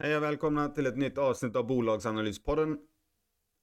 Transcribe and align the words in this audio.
Hej 0.00 0.16
och 0.16 0.22
välkomna 0.22 0.68
till 0.68 0.86
ett 0.86 0.96
nytt 0.96 1.18
avsnitt 1.18 1.56
av 1.56 1.66
Bolagsanalyspodden. 1.66 2.78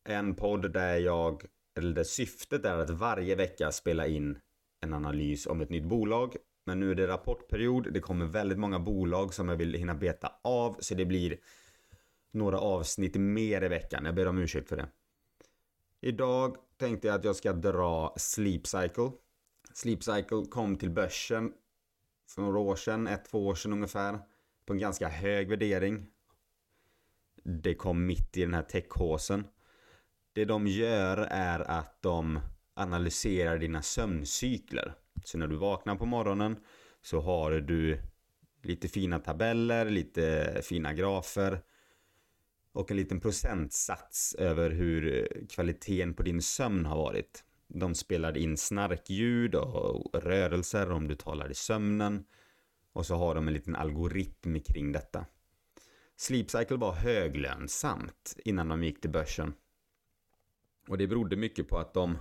En 0.09 0.35
podd 0.35 0.73
där 0.73 0.97
jag, 0.97 1.45
eller 1.77 1.95
där 1.95 2.03
syftet 2.03 2.65
är 2.65 2.77
att 2.77 2.89
varje 2.89 3.35
vecka 3.35 3.71
spela 3.71 4.07
in 4.07 4.39
en 4.81 4.93
analys 4.93 5.47
om 5.47 5.61
ett 5.61 5.69
nytt 5.69 5.85
bolag. 5.85 6.35
Men 6.65 6.79
nu 6.79 6.91
är 6.91 6.95
det 6.95 7.07
rapportperiod, 7.07 7.93
det 7.93 7.99
kommer 7.99 8.25
väldigt 8.25 8.57
många 8.57 8.79
bolag 8.79 9.33
som 9.33 9.49
jag 9.49 9.55
vill 9.55 9.73
hinna 9.73 9.95
beta 9.95 10.31
av, 10.41 10.77
så 10.79 10.95
det 10.95 11.05
blir 11.05 11.37
några 12.31 12.59
avsnitt 12.59 13.15
mer 13.15 13.61
i 13.63 13.67
veckan. 13.67 14.05
Jag 14.05 14.15
ber 14.15 14.27
om 14.27 14.37
ursäkt 14.37 14.69
för 14.69 14.77
det. 14.77 14.87
Idag 16.01 16.57
tänkte 16.77 17.07
jag 17.07 17.15
att 17.15 17.25
jag 17.25 17.35
ska 17.35 17.53
dra 17.53 18.13
Sleep 18.17 18.67
Cycle. 18.67 19.11
Sleep 19.73 20.03
Cycle 20.03 20.45
kom 20.49 20.75
till 20.75 20.91
börsen 20.91 21.53
för 22.29 22.41
några 22.41 22.59
år 22.59 22.75
sedan, 22.75 23.07
ett, 23.07 23.25
två 23.25 23.47
år 23.47 23.55
sedan 23.55 23.73
ungefär. 23.73 24.19
På 24.65 24.73
en 24.73 24.79
ganska 24.79 25.07
hög 25.07 25.49
värdering 25.49 26.11
det 27.45 27.75
kom 27.75 28.05
mitt 28.05 28.37
i 28.37 28.41
den 28.41 28.53
här 28.53 28.61
techhåsen. 28.61 29.47
Det 30.33 30.45
de 30.45 30.67
gör 30.67 31.17
är 31.17 31.59
att 31.59 32.01
de 32.01 32.39
analyserar 32.73 33.57
dina 33.57 33.81
sömncykler. 33.81 34.93
Så 35.23 35.37
när 35.37 35.47
du 35.47 35.55
vaknar 35.55 35.95
på 35.95 36.05
morgonen 36.05 36.57
så 37.01 37.19
har 37.19 37.51
du 37.51 38.01
lite 38.63 38.87
fina 38.87 39.19
tabeller, 39.19 39.89
lite 39.89 40.55
fina 40.63 40.93
grafer 40.93 41.61
och 42.73 42.91
en 42.91 42.97
liten 42.97 43.19
procentsats 43.19 44.35
över 44.35 44.69
hur 44.69 45.29
kvaliteten 45.49 46.13
på 46.13 46.23
din 46.23 46.41
sömn 46.41 46.85
har 46.85 46.97
varit. 46.97 47.43
De 47.67 47.95
spelar 47.95 48.37
in 48.37 48.57
snarkljud 48.57 49.55
och 49.55 50.23
rörelser 50.23 50.91
om 50.91 51.07
du 51.07 51.15
talar 51.15 51.51
i 51.51 51.55
sömnen 51.55 52.25
och 52.93 53.05
så 53.05 53.15
har 53.15 53.35
de 53.35 53.47
en 53.47 53.53
liten 53.53 53.75
algoritm 53.75 54.59
kring 54.59 54.91
detta. 54.91 55.25
Sleep 56.15 56.49
Cycle 56.49 56.77
var 56.77 56.93
höglönsamt 56.93 58.37
innan 58.45 58.67
de 58.67 58.83
gick 58.83 59.01
till 59.01 59.09
börsen. 59.09 59.53
Och 60.87 60.97
det 60.97 61.07
berodde 61.07 61.35
mycket 61.35 61.67
på 61.67 61.77
att 61.77 61.93
de 61.93 62.17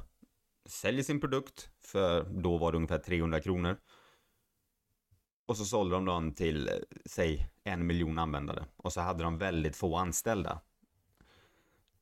säljer 0.66 1.02
sin 1.02 1.20
produkt 1.20 1.70
för 1.80 2.24
då 2.24 2.58
var 2.58 2.72
det 2.72 2.76
ungefär 2.76 2.98
300 2.98 3.40
kronor. 3.40 3.76
Och 5.46 5.56
så 5.56 5.64
sålde 5.64 5.94
de 5.94 6.04
den 6.04 6.34
till, 6.34 6.70
säg, 7.06 7.48
en 7.64 7.86
miljon 7.86 8.18
användare. 8.18 8.64
Och 8.76 8.92
så 8.92 9.00
hade 9.00 9.24
de 9.24 9.38
väldigt 9.38 9.76
få 9.76 9.96
anställda. 9.96 10.60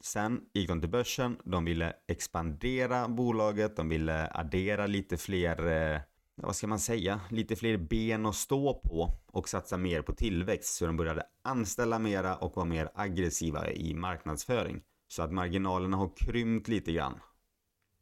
Sen 0.01 0.41
gick 0.53 0.69
de 0.69 0.81
till 0.81 0.91
börsen, 0.91 1.37
de 1.45 1.65
ville 1.65 1.97
expandera 2.07 3.09
bolaget, 3.09 3.77
de 3.77 3.89
ville 3.89 4.31
addera 4.31 4.87
lite 4.87 5.17
fler 5.17 5.67
eh, 5.67 6.01
vad 6.43 6.57
ska 6.57 6.67
man 6.67 6.79
säga, 6.79 7.21
lite 7.31 7.57
fler 7.57 7.77
ben 7.77 8.27
att 8.27 8.35
stå 8.35 8.75
på 8.75 9.11
och 9.27 9.49
satsa 9.49 9.77
mer 9.77 10.03
på 10.03 10.13
tillväxt. 10.13 10.75
Så 10.75 10.87
de 10.87 10.97
började 10.97 11.23
anställa 11.43 11.99
mera 11.99 12.37
och 12.37 12.57
vara 12.57 12.67
mer 12.67 12.91
aggressiva 12.95 13.71
i 13.71 13.95
marknadsföring. 13.95 14.83
Så 15.09 15.23
att 15.23 15.33
marginalerna 15.33 15.97
har 15.97 16.13
krympt 16.17 16.69
lite 16.69 16.93
grann. 16.93 17.21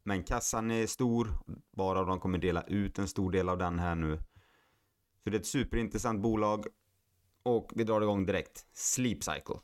Men 0.03 0.23
kassan 0.23 0.71
är 0.71 0.87
stor, 0.87 1.27
bara 1.71 2.03
de 2.03 2.19
kommer 2.19 2.37
dela 2.37 2.61
ut 2.61 2.99
en 2.99 3.07
stor 3.07 3.31
del 3.31 3.49
av 3.49 3.57
den 3.57 3.79
här 3.79 3.95
nu. 3.95 4.17
Så 5.23 5.29
det 5.29 5.37
är 5.37 5.39
ett 5.39 5.45
superintressant 5.45 6.21
bolag. 6.21 6.65
Och 7.43 7.71
vi 7.75 7.83
drar 7.83 8.01
igång 8.01 8.25
direkt. 8.25 8.65
Sleep 8.73 9.23
Cycle. 9.23 9.59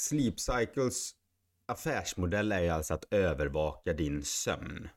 Sleep 0.00 0.40
Cycles 0.40 1.12
affärsmodell 1.66 2.52
är 2.52 2.72
alltså 2.72 2.94
att 2.94 3.06
övervaka 3.10 3.92
din 3.92 4.22
sömn. 4.22 4.88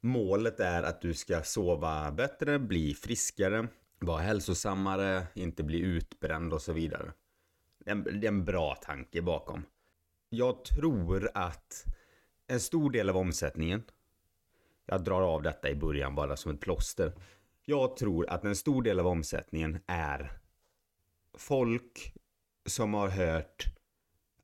Målet 0.00 0.60
är 0.60 0.82
att 0.82 1.00
du 1.00 1.14
ska 1.14 1.42
sova 1.42 2.12
bättre, 2.12 2.58
bli 2.58 2.94
friskare, 2.94 3.68
vara 3.98 4.20
hälsosammare, 4.20 5.26
inte 5.34 5.62
bli 5.62 5.78
utbränd 5.78 6.52
och 6.52 6.62
så 6.62 6.72
vidare. 6.72 7.12
Det 7.84 7.90
är 7.90 8.24
en 8.24 8.44
bra 8.44 8.74
tanke 8.74 9.22
bakom. 9.22 9.64
Jag 10.28 10.64
tror 10.64 11.30
att 11.34 11.84
en 12.46 12.60
stor 12.60 12.90
del 12.90 13.08
av 13.10 13.16
omsättningen, 13.16 13.82
jag 14.86 15.04
drar 15.04 15.22
av 15.22 15.42
detta 15.42 15.70
i 15.70 15.74
början 15.74 16.14
bara 16.14 16.36
som 16.36 16.54
ett 16.54 16.60
plåster. 16.60 17.12
Jag 17.64 17.96
tror 17.96 18.30
att 18.30 18.44
en 18.44 18.56
stor 18.56 18.82
del 18.82 19.00
av 19.00 19.06
omsättningen 19.06 19.78
är 19.86 20.40
folk 21.38 22.14
som 22.66 22.94
har 22.94 23.08
hört 23.08 23.79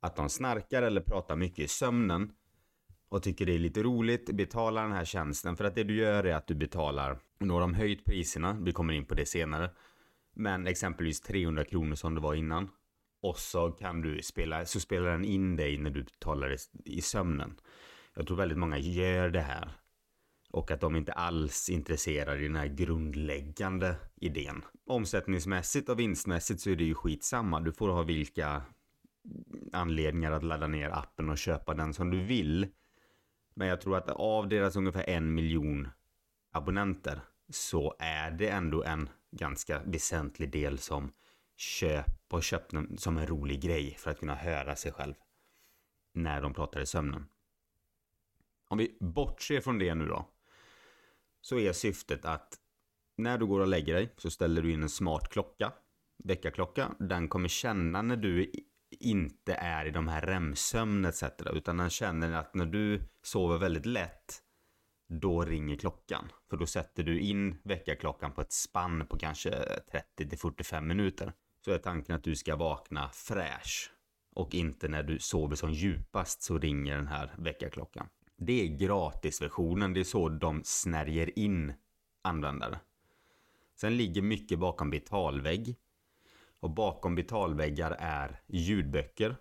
att 0.07 0.17
de 0.17 0.29
snarkar 0.29 0.83
eller 0.83 1.01
pratar 1.01 1.37
mycket 1.37 1.65
i 1.65 1.69
sömnen 1.69 2.33
och 3.09 3.23
tycker 3.23 3.47
det 3.47 3.55
är 3.55 3.59
lite 3.59 3.83
roligt, 3.83 4.31
betala 4.31 4.83
den 4.83 4.93
här 4.93 5.05
tjänsten 5.05 5.57
för 5.57 5.65
att 5.65 5.75
det 5.75 5.85
du 5.85 5.97
gör 5.97 6.25
är 6.25 6.35
att 6.35 6.47
du 6.47 6.55
betalar, 6.55 7.19
nu 7.39 7.53
har 7.53 7.61
de 7.61 7.75
höjt 7.75 8.05
priserna, 8.05 8.59
vi 8.63 8.73
kommer 8.73 8.93
in 8.93 9.05
på 9.05 9.15
det 9.15 9.27
senare, 9.27 9.71
men 10.35 10.67
exempelvis 10.67 11.21
300 11.21 11.65
kronor 11.65 11.95
som 11.95 12.15
det 12.15 12.21
var 12.21 12.35
innan. 12.35 12.69
Och 13.23 13.39
så 13.39 13.71
kan 13.71 14.03
du 14.03 14.23
spela, 14.23 14.67
så 14.67 14.81
spelar 14.81 15.11
den 15.11 15.25
in 15.25 15.57
dig 15.57 15.79
när 15.79 15.91
du 15.91 16.03
betalar 16.03 16.53
i, 16.53 16.57
i 16.85 17.01
sömnen. 17.01 17.61
Jag 18.15 18.27
tror 18.27 18.37
väldigt 18.37 18.59
många 18.59 18.79
gör 18.79 19.31
det 19.31 19.41
här. 19.41 19.71
Och 20.51 20.71
att 20.71 20.81
de 20.81 20.97
inte 20.97 21.13
alls 21.13 21.69
är 21.69 21.73
intresserade 21.73 22.41
i 22.41 22.47
den 22.47 22.57
här 22.57 22.67
grundläggande 22.67 23.97
idén. 24.17 24.65
Omsättningsmässigt 24.87 25.89
och 25.89 26.01
vinstmässigt 26.01 26.61
så 26.61 26.71
är 26.71 26.77
det 26.77 26.85
ju 26.85 26.95
skitsamma. 26.95 27.61
Du 27.61 27.73
får 27.73 27.89
ha 27.89 28.03
vilka 28.03 28.63
anledningar 29.73 30.33
att 30.33 30.43
ladda 30.43 30.67
ner 30.67 30.91
appen 30.91 31.31
och 31.31 31.39
köpa 31.39 31.75
den 31.75 31.95
som 31.95 32.11
du 32.11 32.25
vill. 32.25 32.67
Men 33.55 33.69
jag 33.69 33.81
tror 33.81 33.97
att 33.97 34.11
av 34.11 34.49
deras 34.49 34.77
ungefär 34.77 35.09
en 35.09 35.35
miljon 35.35 35.89
abonnenter 36.53 37.21
så 37.49 37.95
är 37.99 38.31
det 38.31 38.49
ändå 38.49 38.83
en 38.83 39.09
ganska 39.31 39.83
väsentlig 39.85 40.51
del 40.51 40.79
som 40.79 41.13
köp 41.57 42.33
och 42.33 42.43
köpt 42.43 42.73
som 42.97 43.19
en 43.19 43.27
rolig 43.27 43.61
grej 43.61 43.97
för 43.99 44.11
att 44.11 44.19
kunna 44.19 44.35
höra 44.35 44.77
sig 44.77 44.93
själv 44.93 45.15
när 46.13 46.43
de 46.43 46.55
pratar 46.55 46.81
i 46.81 46.87
sömnen. 46.87 47.27
Om 48.69 48.79
vi 48.79 48.97
bortser 49.01 49.61
från 49.61 49.79
det 49.79 49.95
nu 49.95 50.07
då 50.07 50.29
så 51.41 51.59
är 51.59 51.73
syftet 51.73 52.25
att 52.25 52.59
när 53.17 53.39
du 53.39 53.47
går 53.47 53.61
och 53.61 53.69
lägger 53.69 53.95
dig 53.95 54.15
så 54.17 54.31
ställer 54.31 54.63
du 54.63 54.73
in 54.73 54.83
en 54.83 54.89
smart 54.89 55.29
klocka 55.29 55.73
väckarklocka. 56.25 56.95
Den 56.99 57.29
kommer 57.29 57.49
känna 57.49 58.03
när 58.03 58.17
du 58.17 58.53
inte 59.01 59.55
är 59.55 59.87
i 59.87 59.91
de 59.91 60.09
här 60.09 60.21
REM-sömn 60.21 61.05
etc. 61.05 61.25
Utan 61.53 61.77
den 61.77 61.91
känner 61.91 62.33
att 62.33 62.55
när 62.55 62.67
du 62.67 63.03
sover 63.23 63.59
väldigt 63.59 63.87
lätt 63.87 64.43
då 65.09 65.45
ringer 65.45 65.77
klockan. 65.77 66.33
För 66.51 66.57
då 66.57 66.67
sätter 66.67 67.03
du 67.03 67.21
in 67.21 67.59
väckarklockan 67.63 68.33
på 68.33 68.41
ett 68.41 68.53
spann 68.53 69.07
på 69.07 69.19
kanske 69.19 69.51
30 70.17 70.37
45 70.37 70.87
minuter. 70.87 71.33
Så 71.65 71.71
är 71.71 71.79
tanken 71.79 72.17
att 72.17 72.25
du 72.25 72.37
ska 72.37 72.57
vakna 72.57 73.09
fräsch. 73.09 73.91
Och 74.35 74.55
inte 74.55 74.89
när 74.89 75.03
du 75.03 75.19
sover 75.19 75.57
som 75.57 75.73
djupast 75.73 76.43
så 76.43 76.59
ringer 76.59 76.97
den 76.97 77.07
här 77.07 77.35
väckarklockan. 77.39 78.09
Det 78.37 78.63
är 78.63 78.67
gratisversionen, 78.67 79.93
det 79.93 80.01
är 80.01 80.05
så 80.05 80.29
de 80.29 80.61
snärjer 80.65 81.39
in 81.39 81.73
användare. 82.23 82.81
Sen 83.77 83.97
ligger 83.97 84.23
mycket 84.23 84.59
bakom 84.59 84.91
betalvägg. 84.91 85.77
Och 86.61 86.71
bakom 86.71 87.15
betalväggar 87.15 87.97
är 87.99 88.41
ljudböcker. 88.47 89.37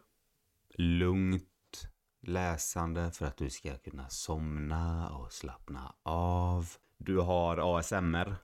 Lugnt 0.77 1.87
läsande 2.21 3.11
för 3.11 3.25
att 3.25 3.37
du 3.37 3.49
ska 3.49 3.77
kunna 3.77 4.09
somna 4.09 5.09
och 5.09 5.33
slappna 5.33 5.95
av. 6.03 6.69
Du 6.97 7.17
har 7.17 7.77
ASMR. 7.77 8.35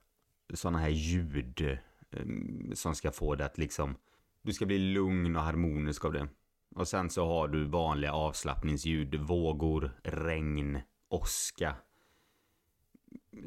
Sådana 0.54 0.78
här 0.78 0.88
ljud 0.88 1.78
ehm, 2.10 2.70
som 2.74 2.94
ska 2.94 3.10
få 3.10 3.34
dig 3.34 3.46
att 3.46 3.58
liksom... 3.58 3.96
Du 4.42 4.52
ska 4.52 4.66
bli 4.66 4.78
lugn 4.78 5.36
och 5.36 5.42
harmonisk 5.42 6.04
av 6.04 6.12
det. 6.12 6.28
Och 6.74 6.88
sen 6.88 7.10
så 7.10 7.26
har 7.26 7.48
du 7.48 7.64
vanliga 7.64 8.12
avslappningsljud. 8.12 9.14
Vågor, 9.14 10.00
regn, 10.02 10.80
åska. 11.08 11.76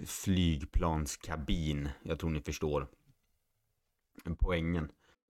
Flygplanskabin. 0.06 1.90
Jag 2.04 2.20
tror 2.20 2.30
ni 2.30 2.42
förstår 2.42 2.88
poängen. 4.40 4.92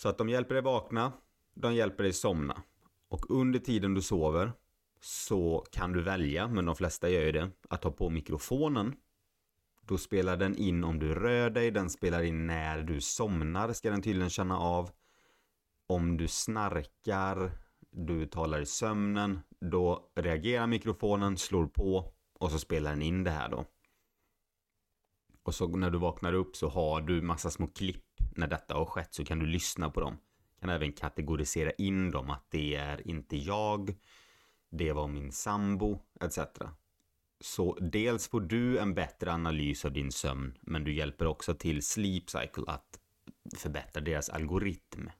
Så 0.00 0.08
att 0.08 0.18
de 0.18 0.28
hjälper 0.28 0.54
dig 0.54 0.62
vakna, 0.62 1.12
de 1.54 1.74
hjälper 1.74 2.02
dig 2.02 2.12
somna. 2.12 2.62
Och 3.08 3.30
under 3.30 3.58
tiden 3.58 3.94
du 3.94 4.02
sover 4.02 4.52
så 5.00 5.64
kan 5.72 5.92
du 5.92 6.02
välja, 6.02 6.48
men 6.48 6.64
de 6.64 6.76
flesta 6.76 7.08
gör 7.08 7.22
ju 7.22 7.32
det, 7.32 7.50
att 7.68 7.82
ta 7.82 7.90
på 7.90 8.10
mikrofonen. 8.10 8.94
Då 9.82 9.98
spelar 9.98 10.36
den 10.36 10.56
in 10.56 10.84
om 10.84 10.98
du 10.98 11.14
rör 11.14 11.50
dig, 11.50 11.70
den 11.70 11.90
spelar 11.90 12.22
in 12.22 12.46
när 12.46 12.82
du 12.82 13.00
somnar, 13.00 13.72
ska 13.72 13.90
den 13.90 14.02
tydligen 14.02 14.30
känna 14.30 14.58
av. 14.58 14.90
Om 15.86 16.16
du 16.16 16.28
snarkar, 16.28 17.50
du 17.90 18.26
talar 18.26 18.60
i 18.60 18.66
sömnen, 18.66 19.40
då 19.60 20.10
reagerar 20.14 20.66
mikrofonen, 20.66 21.36
slår 21.36 21.66
på 21.66 22.12
och 22.38 22.50
så 22.50 22.58
spelar 22.58 22.90
den 22.90 23.02
in 23.02 23.24
det 23.24 23.30
här 23.30 23.48
då. 23.48 23.64
Och 25.48 25.54
så 25.54 25.66
när 25.68 25.90
du 25.90 25.98
vaknar 25.98 26.32
upp 26.32 26.56
så 26.56 26.68
har 26.68 27.00
du 27.00 27.22
massa 27.22 27.50
små 27.50 27.66
klipp 27.66 28.04
när 28.36 28.46
detta 28.46 28.74
har 28.74 28.84
skett 28.84 29.14
så 29.14 29.24
kan 29.24 29.38
du 29.38 29.46
lyssna 29.46 29.90
på 29.90 30.00
dem. 30.00 30.18
Kan 30.60 30.70
även 30.70 30.92
kategorisera 30.92 31.70
in 31.70 32.10
dem 32.10 32.30
att 32.30 32.50
det 32.50 32.74
är 32.74 33.08
inte 33.08 33.36
jag, 33.36 33.96
det 34.70 34.92
var 34.92 35.08
min 35.08 35.32
sambo 35.32 36.00
etc. 36.20 36.38
Så 37.40 37.78
dels 37.80 38.28
får 38.28 38.40
du 38.40 38.78
en 38.78 38.94
bättre 38.94 39.32
analys 39.32 39.84
av 39.84 39.92
din 39.92 40.12
sömn 40.12 40.58
men 40.60 40.84
du 40.84 40.94
hjälper 40.94 41.26
också 41.26 41.54
till 41.54 41.82
Sleep 41.82 42.30
Cycle 42.30 42.64
att 42.66 43.00
förbättra 43.56 44.00
deras 44.00 44.28
algoritm. 44.28 45.10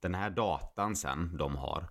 Den 0.00 0.14
här 0.14 0.30
datan 0.30 0.96
sen 0.96 1.36
de 1.36 1.56
har 1.56 1.88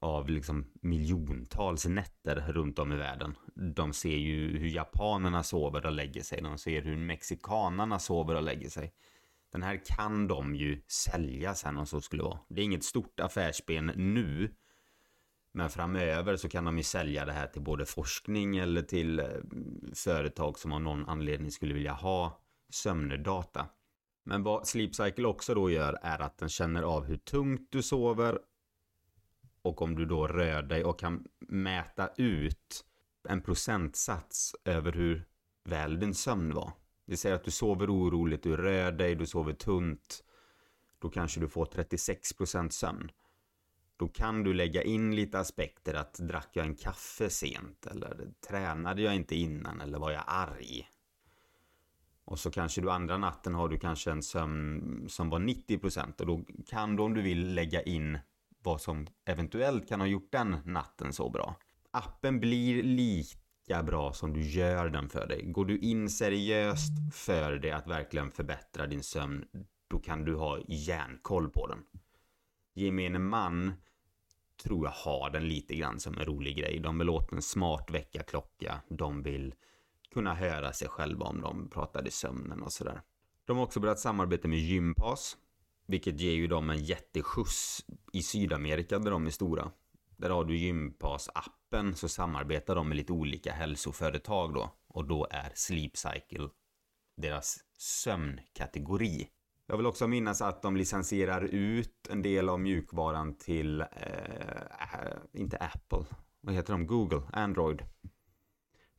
av 0.00 0.28
liksom 0.28 0.66
miljontals 0.80 1.86
nätter 1.86 2.44
runt 2.48 2.78
om 2.78 2.92
i 2.92 2.96
världen. 2.96 3.34
De 3.54 3.92
ser 3.92 4.16
ju 4.16 4.58
hur 4.58 4.68
japanerna 4.68 5.42
sover 5.42 5.86
och 5.86 5.92
lägger 5.92 6.22
sig. 6.22 6.42
De 6.42 6.58
ser 6.58 6.82
hur 6.82 6.96
mexikanarna 6.96 7.98
sover 7.98 8.34
och 8.34 8.42
lägger 8.42 8.68
sig. 8.68 8.92
Den 9.52 9.62
här 9.62 9.80
kan 9.84 10.28
de 10.28 10.54
ju 10.54 10.82
sälja 10.88 11.54
sen 11.54 11.76
om 11.76 11.86
så 11.86 12.00
skulle 12.00 12.22
vara. 12.22 12.38
Det 12.48 12.60
är 12.60 12.64
inget 12.64 12.84
stort 12.84 13.20
affärsben 13.20 13.86
nu. 13.86 14.54
Men 15.52 15.70
framöver 15.70 16.36
så 16.36 16.48
kan 16.48 16.64
de 16.64 16.76
ju 16.76 16.84
sälja 16.84 17.24
det 17.24 17.32
här 17.32 17.46
till 17.46 17.62
både 17.62 17.86
forskning 17.86 18.56
eller 18.56 18.82
till 18.82 19.18
eh, 19.18 19.26
företag 19.94 20.58
som 20.58 20.72
av 20.72 20.80
någon 20.80 21.08
anledning 21.08 21.50
skulle 21.50 21.74
vilja 21.74 21.92
ha 21.92 22.40
sömndata. 22.70 23.66
Men 24.24 24.42
vad 24.42 24.66
Sleep 24.66 24.94
Cycle 24.94 25.26
också 25.26 25.54
då 25.54 25.70
gör 25.70 25.98
är 26.02 26.18
att 26.18 26.38
den 26.38 26.48
känner 26.48 26.82
av 26.82 27.04
hur 27.04 27.16
tungt 27.16 27.68
du 27.70 27.82
sover 27.82 28.38
och 29.66 29.82
om 29.82 29.94
du 29.94 30.04
då 30.04 30.26
rör 30.26 30.62
dig 30.62 30.84
och 30.84 30.98
kan 30.98 31.24
mäta 31.40 32.08
ut 32.16 32.84
en 33.28 33.40
procentsats 33.40 34.54
över 34.64 34.92
hur 34.92 35.24
väl 35.64 36.00
din 36.00 36.14
sömn 36.14 36.54
var. 36.54 36.72
Det 37.06 37.16
säger 37.16 37.34
att 37.34 37.44
du 37.44 37.50
sover 37.50 37.90
oroligt, 37.90 38.42
du 38.42 38.56
rör 38.56 38.92
dig, 38.92 39.14
du 39.14 39.26
sover 39.26 39.52
tunt. 39.52 40.24
Då 40.98 41.10
kanske 41.10 41.40
du 41.40 41.48
får 41.48 41.66
36% 41.66 42.70
sömn. 42.70 43.10
Då 43.96 44.08
kan 44.08 44.42
du 44.42 44.54
lägga 44.54 44.82
in 44.82 45.16
lite 45.16 45.38
aspekter 45.38 45.94
att 45.94 46.14
drack 46.14 46.48
jag 46.52 46.66
en 46.66 46.76
kaffe 46.76 47.30
sent 47.30 47.86
eller 47.86 48.28
tränade 48.48 49.02
jag 49.02 49.14
inte 49.14 49.36
innan 49.36 49.80
eller 49.80 49.98
var 49.98 50.10
jag 50.10 50.24
arg? 50.26 50.88
Och 52.24 52.38
så 52.38 52.50
kanske 52.50 52.80
du 52.80 52.90
andra 52.90 53.18
natten 53.18 53.54
har 53.54 53.68
du 53.68 53.78
kanske 53.78 54.10
en 54.10 54.22
sömn 54.22 55.04
som 55.08 55.30
var 55.30 55.38
90% 55.38 56.20
och 56.20 56.26
då 56.26 56.44
kan 56.66 56.96
du 56.96 57.02
om 57.02 57.14
du 57.14 57.22
vill 57.22 57.54
lägga 57.54 57.82
in 57.82 58.18
vad 58.66 58.80
som 58.80 59.06
eventuellt 59.24 59.88
kan 59.88 60.00
ha 60.00 60.06
gjort 60.06 60.32
den 60.32 60.56
natten 60.64 61.12
så 61.12 61.30
bra. 61.30 61.56
Appen 61.90 62.40
blir 62.40 62.82
lika 62.82 63.82
bra 63.82 64.12
som 64.12 64.32
du 64.32 64.42
gör 64.42 64.88
den 64.88 65.08
för 65.08 65.26
dig. 65.26 65.42
Går 65.46 65.64
du 65.64 65.78
in 65.78 66.10
seriöst 66.10 66.92
för 67.12 67.52
det 67.52 67.72
att 67.72 67.86
verkligen 67.86 68.30
förbättra 68.30 68.86
din 68.86 69.02
sömn, 69.02 69.44
då 69.88 69.98
kan 69.98 70.24
du 70.24 70.34
ha 70.34 70.58
järnkoll 70.68 71.50
på 71.50 71.66
den. 71.66 71.78
Gemene 72.74 73.18
man 73.18 73.72
tror 74.62 74.86
jag 74.86 74.92
har 74.92 75.30
den 75.30 75.48
lite 75.48 75.74
grann 75.74 76.00
som 76.00 76.18
en 76.18 76.24
rolig 76.24 76.56
grej. 76.56 76.80
De 76.80 76.98
vill 76.98 77.10
åt 77.10 77.32
en 77.32 77.42
smart 77.42 77.90
väckarklocka. 77.90 78.80
De 78.88 79.22
vill 79.22 79.54
kunna 80.12 80.34
höra 80.34 80.72
sig 80.72 80.88
själva 80.88 81.26
om 81.26 81.40
de 81.40 81.70
pratar 81.70 82.06
i 82.06 82.10
sömnen 82.10 82.62
och 82.62 82.72
sådär. 82.72 83.02
De 83.44 83.56
har 83.56 83.64
också 83.64 83.80
börjat 83.80 83.98
samarbeta 83.98 84.48
med 84.48 84.58
Gympass. 84.58 85.36
Vilket 85.86 86.20
ger 86.20 86.32
ju 86.32 86.46
dem 86.46 86.70
en 86.70 86.84
jätteskjuts 86.84 87.84
i 88.12 88.22
Sydamerika 88.22 88.98
där 88.98 89.10
de 89.10 89.26
är 89.26 89.30
stora. 89.30 89.70
Där 90.16 90.30
har 90.30 90.44
du 90.44 90.56
Gympass-appen 90.56 91.94
så 91.94 92.08
samarbetar 92.08 92.74
de 92.74 92.88
med 92.88 92.96
lite 92.96 93.12
olika 93.12 93.52
hälsoföretag 93.52 94.54
då. 94.54 94.74
Och 94.88 95.04
då 95.04 95.26
är 95.30 95.52
Sleep 95.54 95.96
Cycle 95.96 96.48
deras 97.16 97.58
sömnkategori. 97.78 99.28
Jag 99.66 99.76
vill 99.76 99.86
också 99.86 100.06
minnas 100.06 100.42
att 100.42 100.62
de 100.62 100.76
licensierar 100.76 101.42
ut 101.42 102.08
en 102.10 102.22
del 102.22 102.48
av 102.48 102.60
mjukvaran 102.60 103.38
till, 103.38 103.80
eh, 103.80 103.86
äh, 104.94 105.18
inte 105.32 105.56
Apple, 105.56 106.04
vad 106.40 106.54
heter 106.54 106.72
de? 106.72 106.86
Google, 106.86 107.22
Android. 107.32 107.82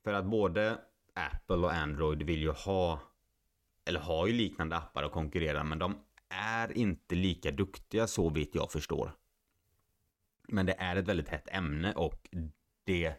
För 0.04 0.14
att 0.14 0.26
både 0.26 0.78
Apple 1.14 1.56
och 1.56 1.74
Android 1.74 2.24
vill 2.24 2.42
ju 2.42 2.52
ha, 2.52 3.00
eller 3.86 4.00
har 4.00 4.28
ju 4.28 4.34
liknande 4.34 4.78
appar 4.78 5.04
att 5.04 5.12
konkurrera 5.12 5.64
men 5.64 5.80
de 5.80 5.96
är 6.30 6.78
inte 6.78 7.16
lika 7.16 7.52
duktiga 7.52 8.08
så 8.08 8.30
vitt 8.30 8.56
jag 8.56 8.72
förstår. 8.72 9.12
Men 10.48 10.66
det 10.66 10.74
är 10.74 10.96
ett 10.96 11.08
väldigt 11.08 11.30
hett 11.30 11.48
ämne 11.50 11.94
och 11.94 12.30
det 12.84 13.14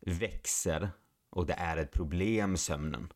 växer 0.00 0.90
och 1.30 1.46
det 1.46 1.54
är 1.54 1.76
ett 1.76 1.92
problem 1.92 2.56
sömnen. 2.56 3.12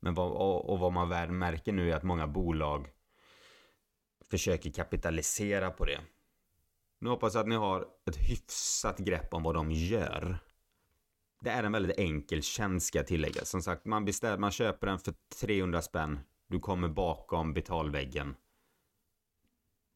Men 0.00 0.14
vad, 0.14 0.32
och, 0.70 0.78
vad 0.78 0.92
man 0.92 1.08
väl 1.08 1.30
märker 1.30 1.72
nu 1.72 1.90
är 1.90 1.96
att 1.96 2.02
många 2.02 2.26
bolag 2.26 2.88
försöker 4.30 4.70
kapitalisera 4.70 5.70
på 5.70 5.84
det. 5.84 6.00
Nu 6.98 7.08
hoppas 7.10 7.34
jag 7.34 7.40
att 7.40 7.48
ni 7.48 7.54
har 7.54 7.86
ett 8.06 8.16
hyfsat 8.16 8.98
grepp 8.98 9.34
om 9.34 9.42
vad 9.42 9.54
de 9.54 9.70
gör. 9.70 10.38
Det 11.40 11.50
är 11.50 11.64
en 11.64 11.72
väldigt 11.72 11.98
enkel 11.98 12.42
tjänst 12.42 12.86
ska 12.86 12.98
jag 12.98 13.06
tillägga. 13.06 13.44
Som 13.44 13.62
sagt, 13.62 13.84
man, 13.84 14.04
beställer, 14.04 14.38
man 14.38 14.50
köper 14.50 14.86
den 14.86 14.98
för 14.98 15.14
300 15.40 15.82
spänn. 15.82 16.20
Du 16.52 16.60
kommer 16.60 16.88
bakom 16.88 17.54
betalväggen. 17.54 18.34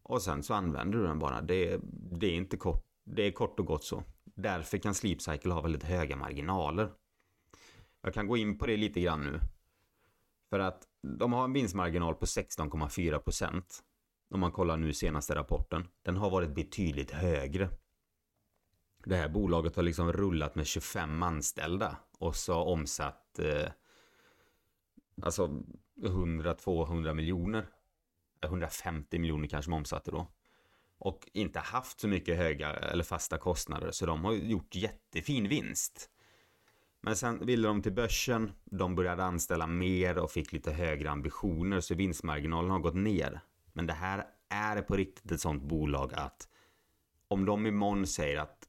Och 0.02 0.22
sen 0.22 0.42
så 0.42 0.54
använder 0.54 0.98
du 0.98 1.04
den 1.04 1.18
bara. 1.18 1.40
Det, 1.40 1.80
det 1.92 2.26
är 2.26 2.34
inte 2.34 2.56
kort. 2.56 2.86
Det 3.04 3.22
är 3.22 3.30
kort 3.30 3.60
och 3.60 3.66
gott 3.66 3.84
så. 3.84 4.02
Därför 4.24 4.78
kan 4.78 4.94
Sleep 4.94 5.22
Cycle 5.22 5.52
ha 5.52 5.60
väldigt 5.60 5.82
höga 5.82 6.16
marginaler. 6.16 6.92
Jag 8.00 8.14
kan 8.14 8.26
gå 8.26 8.36
in 8.36 8.58
på 8.58 8.66
det 8.66 8.76
lite 8.76 9.00
grann 9.00 9.24
nu. 9.24 9.40
För 10.50 10.58
att 10.58 10.82
de 11.02 11.32
har 11.32 11.44
en 11.44 11.52
vinstmarginal 11.52 12.14
på 12.14 12.26
16,4% 12.26 13.62
om 14.30 14.40
man 14.40 14.52
kollar 14.52 14.76
nu 14.76 14.92
senaste 14.92 15.34
rapporten. 15.34 15.88
Den 16.02 16.16
har 16.16 16.30
varit 16.30 16.54
betydligt 16.54 17.10
högre. 17.10 17.68
Det 19.04 19.16
här 19.16 19.28
bolaget 19.28 19.76
har 19.76 19.82
liksom 19.82 20.12
rullat 20.12 20.54
med 20.54 20.66
25 20.66 21.22
anställda 21.22 21.96
och 22.18 22.36
så 22.36 22.54
omsatt 22.54 23.38
eh, 23.38 23.68
Alltså 25.22 25.62
100-200 26.02 27.14
miljoner. 27.14 27.66
Eh, 28.42 28.48
150 28.48 29.18
miljoner 29.18 29.48
kanske 29.48 29.70
de 29.70 29.76
omsatte 29.76 30.10
då. 30.10 30.26
Och 30.98 31.28
inte 31.32 31.58
haft 31.58 32.00
så 32.00 32.08
mycket 32.08 32.36
höga 32.36 32.72
eller 32.72 33.04
fasta 33.04 33.38
kostnader 33.38 33.90
så 33.90 34.06
de 34.06 34.24
har 34.24 34.32
gjort 34.32 34.74
jättefin 34.74 35.48
vinst. 35.48 36.10
Men 37.00 37.16
sen 37.16 37.46
ville 37.46 37.68
de 37.68 37.82
till 37.82 37.92
börsen, 37.92 38.52
de 38.64 38.94
började 38.94 39.24
anställa 39.24 39.66
mer 39.66 40.18
och 40.18 40.30
fick 40.30 40.52
lite 40.52 40.72
högre 40.72 41.10
ambitioner 41.10 41.80
så 41.80 41.94
vinstmarginalen 41.94 42.70
har 42.70 42.78
gått 42.78 42.94
ner. 42.94 43.40
Men 43.72 43.86
det 43.86 43.92
här 43.92 44.26
är 44.48 44.82
på 44.82 44.96
riktigt 44.96 45.32
ett 45.32 45.40
sånt 45.40 45.62
bolag 45.62 46.14
att 46.14 46.48
om 47.28 47.44
de 47.44 47.66
imorgon 47.66 48.06
säger 48.06 48.38
att 48.38 48.68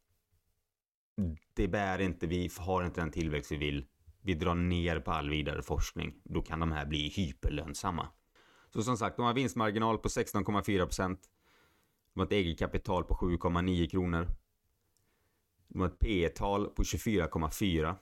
det 1.54 1.68
bär 1.68 2.02
inte, 2.02 2.28
vi 2.28 2.50
har 2.58 2.86
inte 2.86 3.02
den 3.02 3.12
tillväxt 3.12 3.52
vi 3.52 3.58
vill, 3.58 3.86
vi 4.22 4.34
drar 4.34 4.56
ner 4.56 5.00
på 5.00 5.12
all 5.12 5.30
vidare 5.30 5.62
forskning, 5.62 6.14
då 6.24 6.42
kan 6.42 6.60
de 6.60 6.72
här 6.72 6.86
bli 6.86 7.10
hyperlönsamma. 7.10 8.08
Så 8.74 8.84
som 8.84 8.98
sagt, 8.98 9.18
de 9.18 9.26
har 9.26 9.34
vinstmarginal 9.34 9.98
på 9.98 10.08
16,4%. 10.08 11.18
De 12.14 12.20
har 12.20 12.26
ett 12.26 12.32
eget 12.32 12.60
kapital 12.60 13.04
på 13.04 13.14
7,9 13.14 13.90
kronor. 13.90 14.28
De 15.68 15.80
har 15.80 15.88
ett 15.88 16.00
P 16.00 16.30
tal 16.30 16.66
på 16.66 16.84
24,4. 16.84 17.96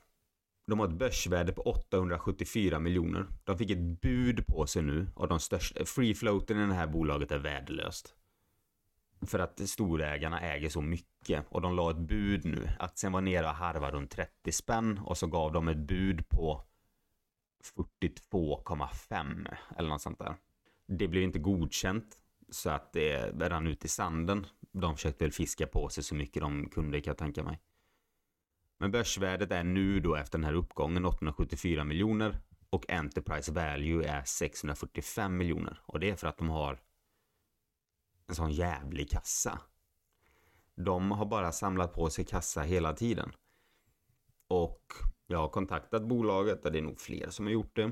De 0.68 0.80
har 0.80 0.88
ett 0.88 0.94
börsvärde 0.94 1.54
på 1.54 1.62
874 1.62 2.80
miljoner. 2.80 3.28
De 3.44 3.58
fick 3.58 3.72
ett 3.72 4.02
bud 4.02 4.48
på 4.48 4.68
sig 4.68 4.82
nu 4.82 5.08
av 5.16 5.28
de 5.28 5.40
största, 5.40 5.86
free 5.86 6.16
floaten 6.16 6.62
i 6.62 6.68
det 6.68 6.74
här 6.74 6.88
bolaget 6.88 7.32
är 7.32 7.40
värdelöst. 7.40 8.16
För 9.26 9.40
att 9.40 9.70
storägarna 9.70 10.42
äger 10.42 10.70
så 10.70 10.82
mycket 10.82 11.46
och 11.50 11.62
de 11.62 11.76
la 11.76 11.92
ett 11.92 11.98
bud 11.98 12.46
nu. 12.46 12.70
Aktien 12.80 13.12
var 13.12 13.22
nere 13.22 13.46
och 13.46 13.56
harvade 13.56 13.98
runt 13.98 14.12
30 14.12 14.52
spänn 14.52 15.00
och 15.06 15.18
så 15.18 15.28
gav 15.28 15.52
de 15.54 15.68
ett 15.68 15.78
bud 15.78 16.30
på 16.30 16.62
42,5 17.78 19.56
eller 19.78 19.90
något 19.90 20.02
sånt 20.02 20.20
där. 20.20 20.36
Det 20.88 21.08
blev 21.08 21.24
inte 21.24 21.40
godkänt 21.40 22.18
så 22.50 22.70
att 22.70 22.94
det 22.94 23.50
rann 23.50 23.68
ut 23.68 23.86
i 23.86 23.88
sanden. 23.88 24.46
De 24.72 24.96
försökte 24.96 25.24
väl 25.24 25.32
fiska 25.32 25.68
på 25.68 25.90
sig 25.90 26.04
så 26.04 26.16
mycket 26.16 26.42
de 26.42 26.70
kunde 26.70 27.02
kan 27.02 27.12
jag 27.12 27.18
tänka 27.18 27.44
mig. 27.44 27.60
Men 28.78 28.92
börsvärdet 28.92 29.52
är 29.52 29.64
nu 29.64 30.00
då 30.00 30.16
efter 30.16 30.38
den 30.38 30.46
här 30.46 30.54
uppgången 30.54 31.06
874 31.06 31.84
miljoner 31.84 32.40
och 32.70 32.90
Enterprise 32.90 33.52
Value 33.52 34.08
är 34.08 34.24
645 34.24 35.38
miljoner 35.38 35.80
och 35.86 36.00
det 36.00 36.10
är 36.10 36.16
för 36.16 36.28
att 36.28 36.38
de 36.38 36.50
har 36.50 36.80
en 38.28 38.36
sån 38.36 38.52
jävlig 38.52 39.10
kassa. 39.10 39.60
De 40.76 41.12
har 41.12 41.26
bara 41.26 41.52
samlat 41.52 41.94
på 41.94 42.10
sig 42.10 42.26
kassa 42.26 42.62
hela 42.62 42.94
tiden. 42.94 43.32
Och 44.48 44.82
jag 45.28 45.38
har 45.38 45.50
kontaktat 45.50 46.04
bolaget, 46.08 46.66
och 46.66 46.72
det 46.72 46.78
är 46.78 46.84
nog 46.84 47.00
fler 47.00 47.30
som 47.30 47.46
har 47.46 47.54
gjort 47.54 47.76
det. 47.76 47.92